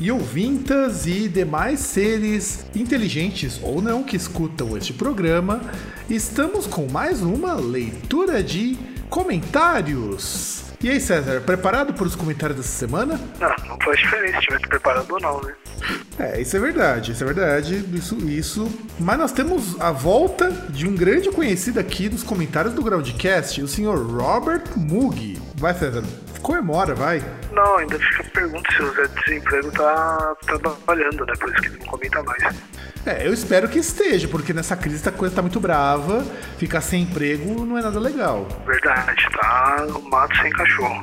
[0.00, 5.60] E ouvintas e demais seres inteligentes ou não que escutam este programa,
[6.08, 8.78] estamos com mais uma leitura de
[9.10, 10.64] comentários.
[10.82, 13.20] E aí, César, preparado para os comentários dessa semana?
[13.38, 15.52] Não, não faz diferença se tivesse preparado ou não, né?
[16.18, 18.80] É, isso é verdade, isso é verdade, isso, isso.
[18.98, 23.68] Mas nós temos a volta de um grande conhecido aqui dos comentários do Groundcast, o
[23.68, 25.38] senhor Robert Mug.
[25.56, 26.02] Vai, César,
[26.40, 27.22] comemora, vai.
[27.52, 31.32] Não, ainda fica a pergunta se o Zé de Desemprego tá trabalhando, né?
[31.38, 32.56] Por isso que ele não comenta mais.
[33.06, 36.24] É, eu espero que esteja, porque nessa crise a coisa tá muito brava,
[36.58, 38.46] ficar sem emprego não é nada legal.
[38.66, 41.02] Verdade, tá no mato sem cachorro.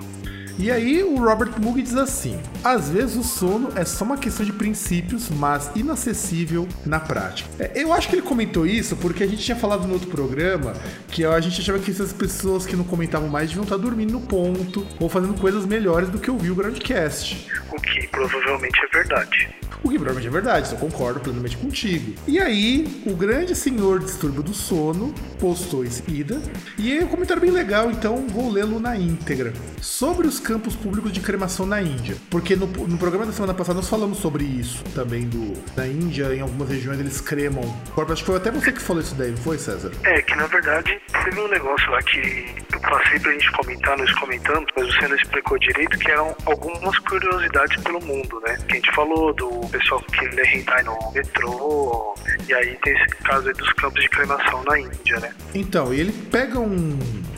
[0.60, 4.46] E aí o Robert Moog diz assim: às vezes o sono é só uma questão
[4.46, 7.50] de princípios, mas inacessível na prática.
[7.60, 10.74] É, eu acho que ele comentou isso porque a gente tinha falado no outro programa
[11.10, 14.22] que a gente achava que essas pessoas que não comentavam mais deviam estar dormindo no
[14.22, 17.48] ponto ou fazendo coisas melhores do que ouvir o Groundcast.
[17.72, 19.50] O que provavelmente é verdade.
[19.84, 22.14] O que provavelmente é verdade, eu concordo plenamente contigo.
[22.28, 26.42] E aí, o grande senhor distúrbio do sono postou seguida.
[26.78, 29.54] E é um comentário bem legal, então vou lê-lo na íntegra.
[29.82, 32.16] Sobre os campos públicos de cremação na Índia.
[32.30, 36.34] Porque no, no programa da semana passada nós falamos sobre isso também do na Índia,
[36.34, 37.64] em algumas regiões eles cremam.
[37.98, 39.92] Acho que foi até você que falou isso daí, não foi, César?
[40.06, 44.14] É, que na verdade teve um negócio lá que eu passei pra gente comentar, nós
[44.14, 48.58] comentando, mas você não explicou direito, que eram algumas curiosidades pelo mundo, né?
[48.68, 52.16] Que a gente falou do pessoal que lê hentai no metrô,
[52.48, 55.34] e aí tem esse caso aí dos campos de cremação na Índia, né?
[55.54, 56.98] Então, ele pega um,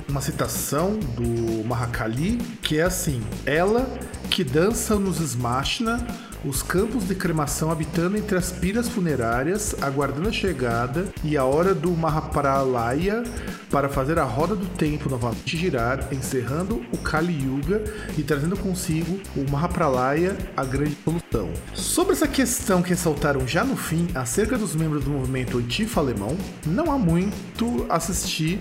[0.10, 3.88] uma citação do Mahakali, que é assim: ela
[4.30, 6.06] que dança nos Smashna,
[6.44, 11.74] os campos de cremação habitando entre as piras funerárias, aguardando a chegada e a hora
[11.74, 13.24] do Mahapralaya
[13.70, 17.84] para fazer a roda do tempo novamente girar, encerrando o Kali Yuga
[18.18, 21.49] e trazendo consigo o Mahapralaya, a grande solução.
[21.74, 26.38] Sobre essa questão que ressaltaram já no fim acerca dos membros do movimento Antifa alemão,
[26.66, 28.60] não há muito assistir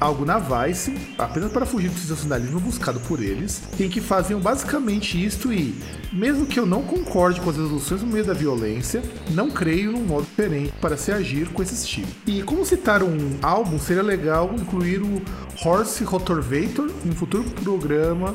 [0.00, 5.22] algo na Vice, apenas para fugir do sensacionalismo buscado por eles, em que faziam basicamente
[5.22, 5.80] isto e,
[6.12, 10.04] mesmo que eu não concorde com as resoluções no meio da violência, não creio num
[10.04, 12.08] modo diferente para se agir com esse estilo.
[12.26, 15.22] E como citar um álbum, seria legal incluir o
[15.64, 18.34] Horse Rotorvator em um futuro programa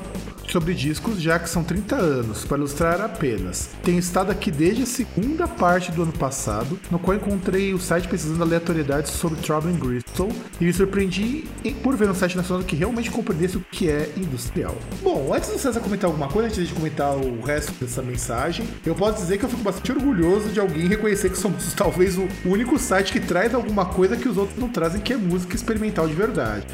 [0.51, 3.69] sobre discos, já que são 30 anos, para ilustrar apenas.
[3.83, 8.07] Tenho estado aqui desde a segunda parte do ano passado, no qual encontrei o site
[8.07, 10.29] pesquisando aleatoriedades sobre Trouble Bristol
[10.59, 11.45] e me surpreendi
[11.81, 14.75] por ver um site nacional que realmente compreendesse o que é industrial.
[15.01, 18.93] Bom, antes do César comentar alguma coisa, antes de comentar o resto dessa mensagem, eu
[18.93, 22.77] posso dizer que eu fico bastante orgulhoso de alguém reconhecer que somos talvez o único
[22.77, 26.13] site que traz alguma coisa que os outros não trazem, que é música experimental de
[26.13, 26.65] verdade.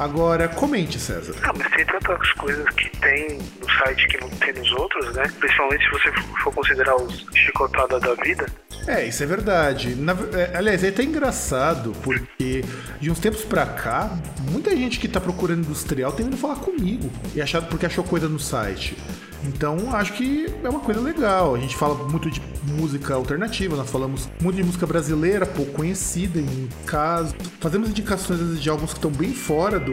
[0.00, 1.34] Agora, comente, César.
[1.42, 5.24] Ah, mas tem tantas coisas que tem no site que não tem nos outros, né?
[5.38, 6.10] Principalmente se você
[6.42, 8.46] for considerar os chicotada da vida.
[8.86, 9.94] É, isso é verdade.
[9.94, 12.64] Na- é, aliás, é até engraçado, porque
[12.98, 14.10] de uns tempos pra cá,
[14.50, 18.26] muita gente que tá procurando industrial tem vindo falar comigo e achado porque achou coisa
[18.26, 18.96] no site.
[19.44, 21.54] Então, acho que é uma coisa legal.
[21.54, 26.38] A gente fala muito de música alternativa, nós falamos muito de música brasileira, pouco conhecida
[26.38, 27.34] em casos.
[27.60, 29.92] Fazemos indicações de álbuns que estão bem fora do,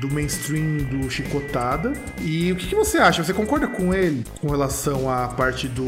[0.00, 1.92] do mainstream do Chicotada.
[2.20, 3.22] E o que, que você acha?
[3.22, 5.84] Você concorda com ele com relação à parte do.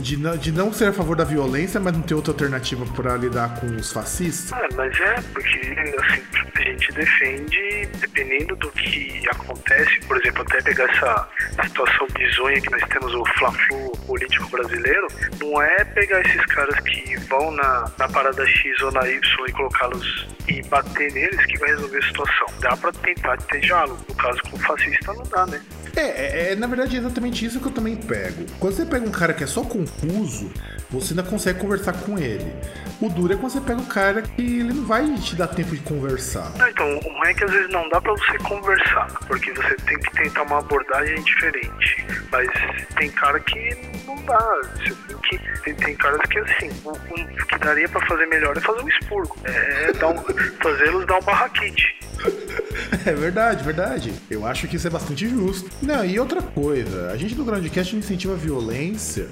[0.00, 3.16] De não, de não ser a favor da violência, mas não ter outra alternativa para
[3.16, 4.52] lidar com os fascistas?
[4.52, 5.58] Ah, mas é, porque
[5.98, 6.22] assim,
[6.54, 11.28] a gente defende, dependendo do que acontece, por exemplo, até pegar essa
[11.64, 15.06] situação bizonha que nós temos, o fla-flu político brasileiro,
[15.40, 19.52] não é pegar esses caras que vão na, na parada X ou na Y e
[19.52, 22.46] colocá-los e bater neles que vai resolver a situação.
[22.60, 23.98] Dá pra tentar ter diálogo.
[24.08, 25.60] No caso com o fascista não dá, né?
[25.96, 28.46] É, é, é, na verdade é exatamente isso que eu também pego.
[28.60, 30.50] Quando você pega um cara que é só confuso,
[30.90, 32.52] você ainda consegue conversar com ele.
[33.00, 35.76] O duro é quando você pega um cara que ele não vai te dar tempo
[35.76, 36.50] de conversar.
[36.56, 39.76] Não, então, o ruim é que às vezes não dá pra você conversar, porque você
[39.76, 42.06] tem que tentar uma abordagem diferente.
[42.32, 42.48] Mas
[42.96, 44.60] tem cara que não dá.
[44.76, 45.38] Você tem que.
[45.62, 48.88] Tem, tem caras que assim, o, o que daria pra fazer melhor é fazer um
[48.88, 49.36] expurgo.
[49.44, 50.18] É dar um,
[50.62, 51.98] fazê-los dar um barraquite.
[53.06, 54.12] É verdade, verdade.
[54.30, 55.70] Eu acho que isso é bastante justo.
[55.82, 59.28] Não, e outra coisa, a gente do Groundcast incentiva a violência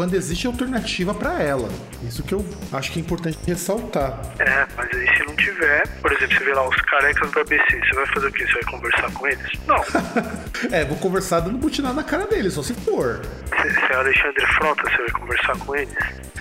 [0.00, 1.68] quando existe alternativa pra ela.
[2.02, 4.18] Isso que eu acho que é importante ressaltar.
[4.38, 4.88] É, mas
[5.40, 8.46] tiver, por exemplo, você vê lá os carecas do ABC, você vai fazer o quê?
[8.46, 9.52] Você vai conversar com eles?
[9.66, 9.80] Não.
[10.70, 13.22] É, vou conversar dando butinada na cara dele, só se for.
[13.62, 15.96] Se, se é Alexandre Frota, você vai conversar com eles?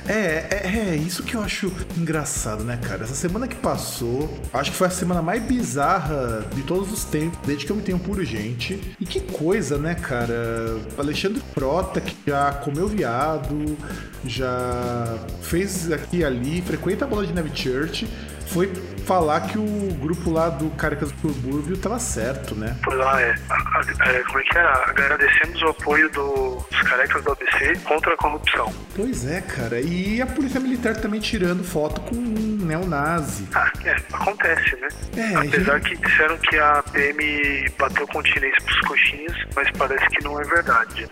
[0.10, 3.04] É, é, é isso que eu acho engraçado, né, cara?
[3.04, 7.40] Essa semana que passou, acho que foi a semana mais bizarra de todos os tempos,
[7.46, 8.96] desde que eu me tenho por gente.
[9.00, 10.80] E que coisa, né, cara?
[10.98, 13.78] Alexandre Frota, que já comeu viado,
[14.26, 18.08] já fez aqui e ali, frequenta a bola de neve church,
[18.50, 18.72] foi
[19.06, 22.76] falar que o grupo lá do Carecas do Subúrbio tava certo, né?
[22.84, 24.62] Foi lá, é, a- a- é, Como é que é?
[24.62, 28.72] Agradecemos o apoio do- dos carecas do ABC contra a corrupção.
[28.96, 29.80] Pois é, cara.
[29.82, 33.48] E a polícia militar também tirando foto com um neonazi.
[33.56, 34.88] Ah, é, acontece, né?
[35.18, 40.40] É, Apesar que disseram que a PM bateu continência pros coxinhas, mas parece que não
[40.40, 41.08] é verdade.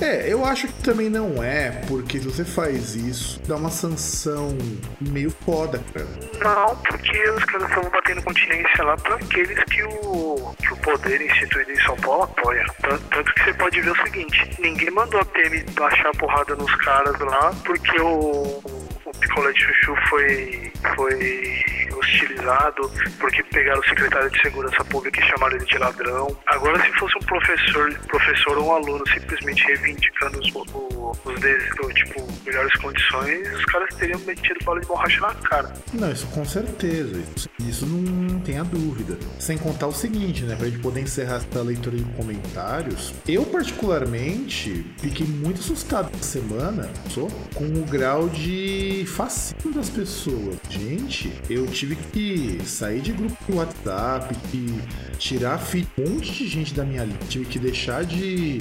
[0.00, 4.56] É, eu acho que também não é, porque se você faz isso, dá uma sanção
[5.00, 6.06] meio foda, cara.
[6.40, 11.20] Não, porque os caras estavam batendo continência lá para aqueles que o, que o poder
[11.20, 12.64] instituído em São Paulo apoia.
[12.82, 16.54] Tanto, tanto que você pode ver o seguinte: ninguém mandou a PM baixar a porrada
[16.56, 18.62] nos caras lá porque o,
[19.08, 25.24] o picolé de chuchu foi, foi hostilizado, porque pegaram o secretário de segurança pública e
[25.28, 26.36] chamaram ele de ladrão.
[26.46, 32.26] Agora, se fosse um professor, professor ou um aluno simplesmente reivindicando os, o- os tipo,
[32.44, 35.72] melhores condições, os caras teriam metido bala de borracha na cara.
[35.92, 37.20] Não, isso com certeza.
[37.36, 39.18] Isso, isso não tenha dúvida.
[39.38, 40.54] Sem contar o seguinte, né?
[40.56, 43.14] Pra gente poder encerrar essa leitura de comentários.
[43.26, 50.56] Eu, particularmente, fiquei muito assustado essa semana só, com o grau de fascínio das pessoas.
[50.68, 54.80] Gente, eu tive que sair de grupo do WhatsApp, que
[55.18, 55.60] tirar
[55.98, 57.24] um monte de gente da minha lista.
[57.28, 58.60] Tive que deixar de,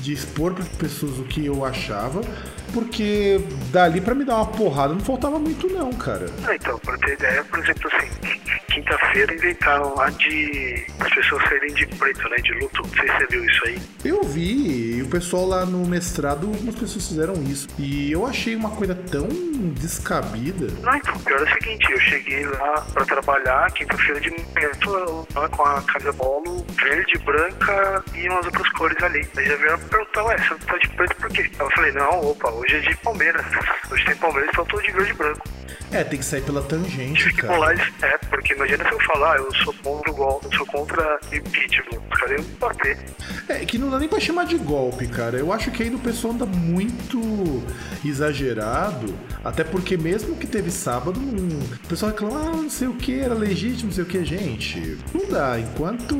[0.00, 2.20] de expor para as pessoas o que eu achava.
[2.72, 3.40] Porque
[3.70, 6.26] dali pra me dar uma porrada não faltava muito não, cara.
[6.44, 8.08] Ah, então, pra ter ideia, por exemplo, assim,
[8.68, 12.36] quinta-feira inventaram lá de as pessoas serem de preto, né?
[12.38, 12.82] De luto.
[12.82, 13.82] Não sei se você viu isso aí.
[14.04, 17.68] Eu vi, e o pessoal lá no mestrado, algumas pessoas fizeram isso.
[17.78, 19.28] E eu achei uma coisa tão
[19.78, 20.66] descabida.
[20.82, 24.70] Não, então, o pior é o seguinte, eu cheguei lá pra trabalhar, quinta-feira de manhã,
[25.34, 29.26] lá com a camisa polo verde, branca e umas outras cores ali.
[29.36, 31.42] Aí já vieram perguntar, ué, você tá de preto por quê?
[31.42, 33.44] Aí eu falei, não, opa, hoje é de Palmeiras.
[33.90, 35.48] Hoje tem Palmeiras, então eu tô de verde e branco.
[35.92, 37.54] É, tem que sair pela tangente, Tive que cara.
[37.54, 37.92] pular isso.
[38.02, 42.00] É, porque imagina se eu falar, eu sou contra o gol, eu sou contra impeachment.
[42.12, 42.98] Os caras iam me bater.
[43.48, 45.38] É que não dá nem pra chamar de golpe, cara.
[45.38, 47.62] Eu acho que ainda o pessoal anda muito
[48.04, 49.14] exagerado.
[49.44, 53.34] Até porque mesmo que teve sábado, o pessoal reclama, ah, não sei o que, era
[53.34, 54.98] legítimo, não sei o que, gente.
[55.12, 55.58] Não dá.
[55.60, 56.16] Enquanto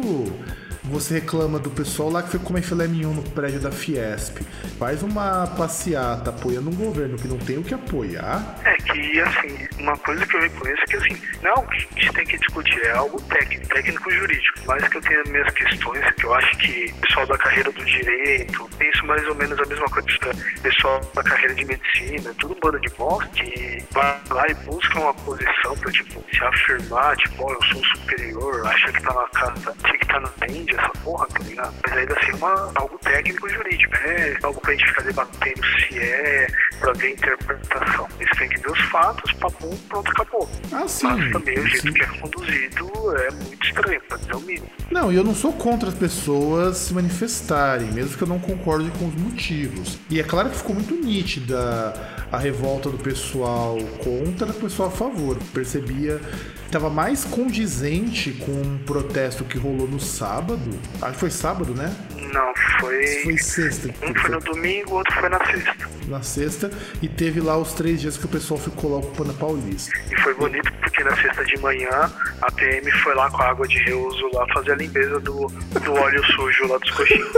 [0.85, 4.39] você reclama do pessoal lá que foi comer filé mignon no prédio da Fiesp,
[4.79, 8.61] faz uma passeata apoiando um governo que não tem o que apoiar.
[8.65, 12.01] É que, assim, uma coisa que eu reconheço é que, assim, não algo que a
[12.01, 14.61] gente tem que discutir, é algo técnico, técnico-jurídico.
[14.67, 17.73] Mas que eu tenho as minhas questões, que eu acho que o pessoal da carreira
[17.73, 21.65] do direito pensa mais ou menos a mesma coisa que o pessoal da carreira de
[21.65, 26.45] medicina, tudo bando de bosta que vai lá e busca uma posição pra, tipo, se
[26.45, 30.47] afirmar, tipo, ó, eu sou superior, acha que tá na casa, tinha que tá na
[30.49, 31.75] Índia, essa porra, tá ligado?
[31.83, 36.47] Mas ainda assim, uma, algo técnico-jurídico, é algo pra gente ficar debatendo se é,
[36.81, 38.09] pra ver a interpretação.
[38.21, 40.49] Eles têm que ver os fatos, papum, pronto, acabou.
[40.73, 41.93] Ah, sim, Mas também o jeito sim.
[41.93, 44.71] que é conduzido é muito estranho, pra dizer o mínimo.
[44.91, 48.91] Não, e eu não sou contra as pessoas se manifestarem, mesmo que eu não concorde
[48.99, 49.99] com os motivos.
[50.11, 51.95] E é claro que ficou muito nítida
[52.31, 55.39] a revolta do pessoal contra do pessoal a favor.
[55.53, 56.21] Percebia
[56.67, 60.71] estava mais condizente com um protesto que rolou no sábado.
[61.01, 61.95] Acho que foi sábado, né?
[62.33, 63.07] Não, foi.
[63.23, 63.89] Foi sexta.
[64.03, 65.77] Um foi no domingo, o outro foi na sexta.
[66.09, 66.71] Na sexta.
[67.01, 69.97] E teve lá os três dias que o pessoal ficou lá ocupando a Paulista.
[70.11, 72.11] E foi bonito porque na sexta de manhã
[72.43, 75.93] a PM foi lá com a água de reuso lá fazer a limpeza do, do
[75.93, 77.29] óleo sujo lá dos coxinhos.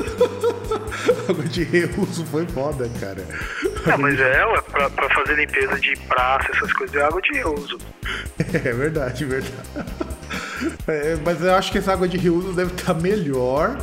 [1.29, 3.25] Água de reuso foi foda, cara.
[3.87, 7.33] Não, mas é, ué, pra, pra fazer limpeza de praça, essas coisas, é água de
[7.33, 7.79] reuso.
[8.39, 9.53] É verdade, verdade.
[10.89, 13.77] É, mas eu acho que essa água de reuso deve estar melhor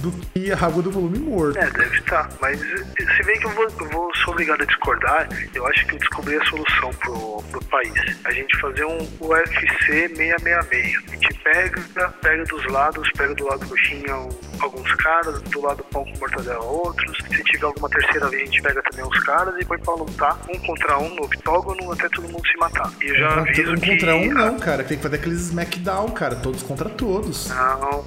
[0.00, 1.58] do que a água do volume morto.
[1.58, 2.28] É, deve estar.
[2.40, 5.94] Mas se bem que eu vou, eu vou sou obrigado a discordar, eu acho que
[5.94, 7.92] eu descobri a solução pro, pro país.
[8.24, 10.96] A gente fazer um UFC 666.
[11.08, 14.14] A gente pega, pega dos lados, pega do lado coxinha
[14.60, 17.16] alguns caras, do lado pão com mortadela outros.
[17.28, 20.38] Se tiver alguma terceira vez, a gente pega também uns caras e põe pra lutar
[20.48, 22.90] um contra um no octógono até todo mundo se matar.
[23.02, 23.90] E eu já Contra- aviso um que...
[23.90, 24.84] contra um não, cara.
[24.84, 26.36] Tem que fazer aqueles smackdown, cara.
[26.36, 27.48] Todos contra todos.
[27.48, 27.98] Não, não,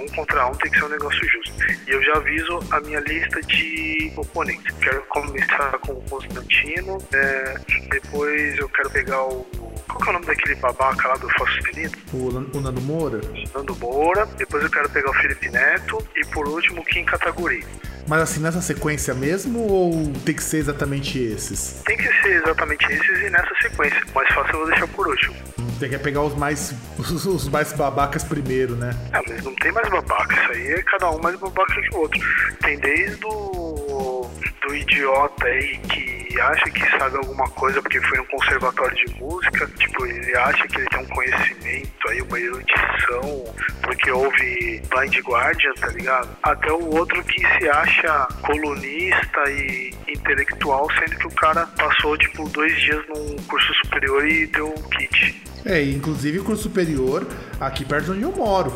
[0.00, 1.52] um contra um tem que ser um negócio justo.
[1.86, 4.74] E eu já aviso a minha lista de oponentes.
[4.80, 7.54] Quero começar com o Constantino, é,
[7.90, 9.44] depois eu quero pegar o.
[9.88, 11.92] qual que é o nome daquele babaca lá do Falso Menino?
[12.12, 13.20] O, o Nando Moura.
[13.54, 17.64] Nando Moura, depois eu quero pegar o Felipe Neto e por último o Kim Kataguri.
[18.08, 21.82] Mas assim, nessa sequência mesmo ou tem que ser exatamente esses?
[21.84, 24.00] Tem que ser exatamente esses e nessa sequência.
[24.14, 25.34] Mais fácil eu vou deixar por último.
[25.80, 28.90] Tem que pegar os mais os, os mais babacas primeiro, né?
[29.12, 31.98] Ah, mas não tem mais babaca, isso aí é cada um mais babaca que o
[31.98, 32.20] outro.
[32.62, 34.30] Tem desde o
[34.62, 36.05] do idiota aí que
[36.40, 40.78] acha que sabe alguma coisa porque foi num conservatório de música, tipo, ele acha que
[40.78, 46.28] ele tem um conhecimento aí, uma erudição, porque ouve Blind Guardian, tá ligado?
[46.42, 52.48] Até o outro que se acha colunista e intelectual, sendo que o cara passou, tipo,
[52.48, 55.42] dois dias num curso superior e deu um kit.
[55.64, 57.26] É, inclusive curso superior
[57.60, 58.72] aqui perto de onde eu moro.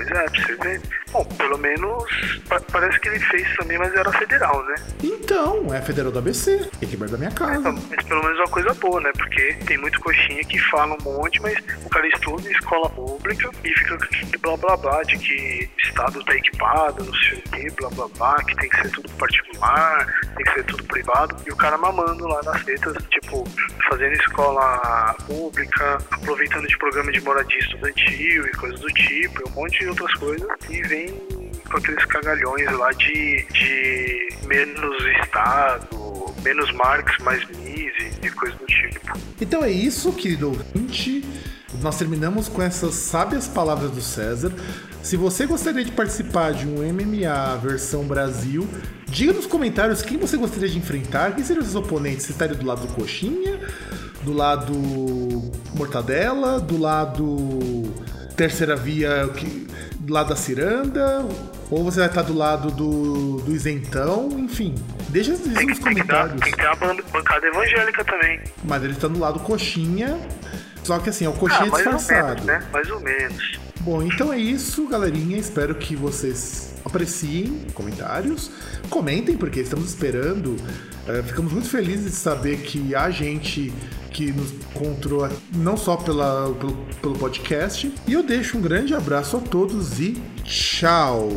[0.00, 0.80] Pois é, pra você ver.
[1.12, 4.74] Bom, pelo menos pa- parece que ele fez também, mas era federal, né?
[5.02, 7.72] Então, é Federal do ABC, aqui perto da minha casa.
[7.72, 9.10] Mas pelo menos é uma coisa boa, né?
[9.16, 13.50] Porque tem muito coxinha que fala um monte, mas o cara estuda em escola pública
[13.64, 17.38] e fica com aquele blá blá blá de que o Estado tá equipado, não sei
[17.38, 20.06] o que, blá blá blá, que tem que ser tudo particular,
[20.36, 21.36] tem que ser tudo privado.
[21.46, 23.44] E o cara mamando lá nas letras, tipo,
[23.88, 29.54] fazendo escola pública, aproveitando de programa de moradia estudantil e coisas do tipo, e um
[29.54, 31.08] monte de outras coisas, e vem
[31.70, 38.66] com aqueles cagalhões lá de, de menos Estado, menos Marx, mais Mises e coisas do
[38.66, 39.18] tipo.
[39.40, 41.24] Então é isso, querido ouvinte.
[41.80, 44.52] Nós terminamos com essas sábias palavras do César.
[45.02, 48.68] Se você gostaria de participar de um MMA versão Brasil,
[49.06, 52.26] diga nos comentários quem você gostaria de enfrentar, quem seriam os seus oponentes.
[52.26, 53.58] Você estaria do lado do Coxinha,
[54.22, 54.74] do lado
[55.74, 57.94] Mortadela, do lado
[58.40, 59.66] Terceira Via, que-
[59.98, 61.26] do lado da Ciranda,
[61.70, 64.74] ou você vai estar do lado do, do Isentão, enfim.
[65.10, 66.40] Deixa nos Tem que dar, comentários.
[66.40, 68.40] tem que ter a ban- bancada evangélica também.
[68.64, 70.18] Mas ele tá no lado coxinha.
[70.82, 72.28] Só que assim, é o coxinha ah, mais ou disfarçado.
[72.28, 72.66] menos, né?
[72.72, 73.60] Mais ou menos.
[73.80, 75.36] Bom, então é isso, galerinha.
[75.36, 78.50] Espero que vocês apreciem comentários.
[78.88, 80.56] Comentem, porque estamos esperando.
[81.06, 83.70] Eh, ficamos muito felizes de saber que há gente
[84.10, 87.92] que nos encontrou não só pela, pelo, pelo podcast.
[88.06, 91.28] E eu deixo um grande abraço a todos e tchau!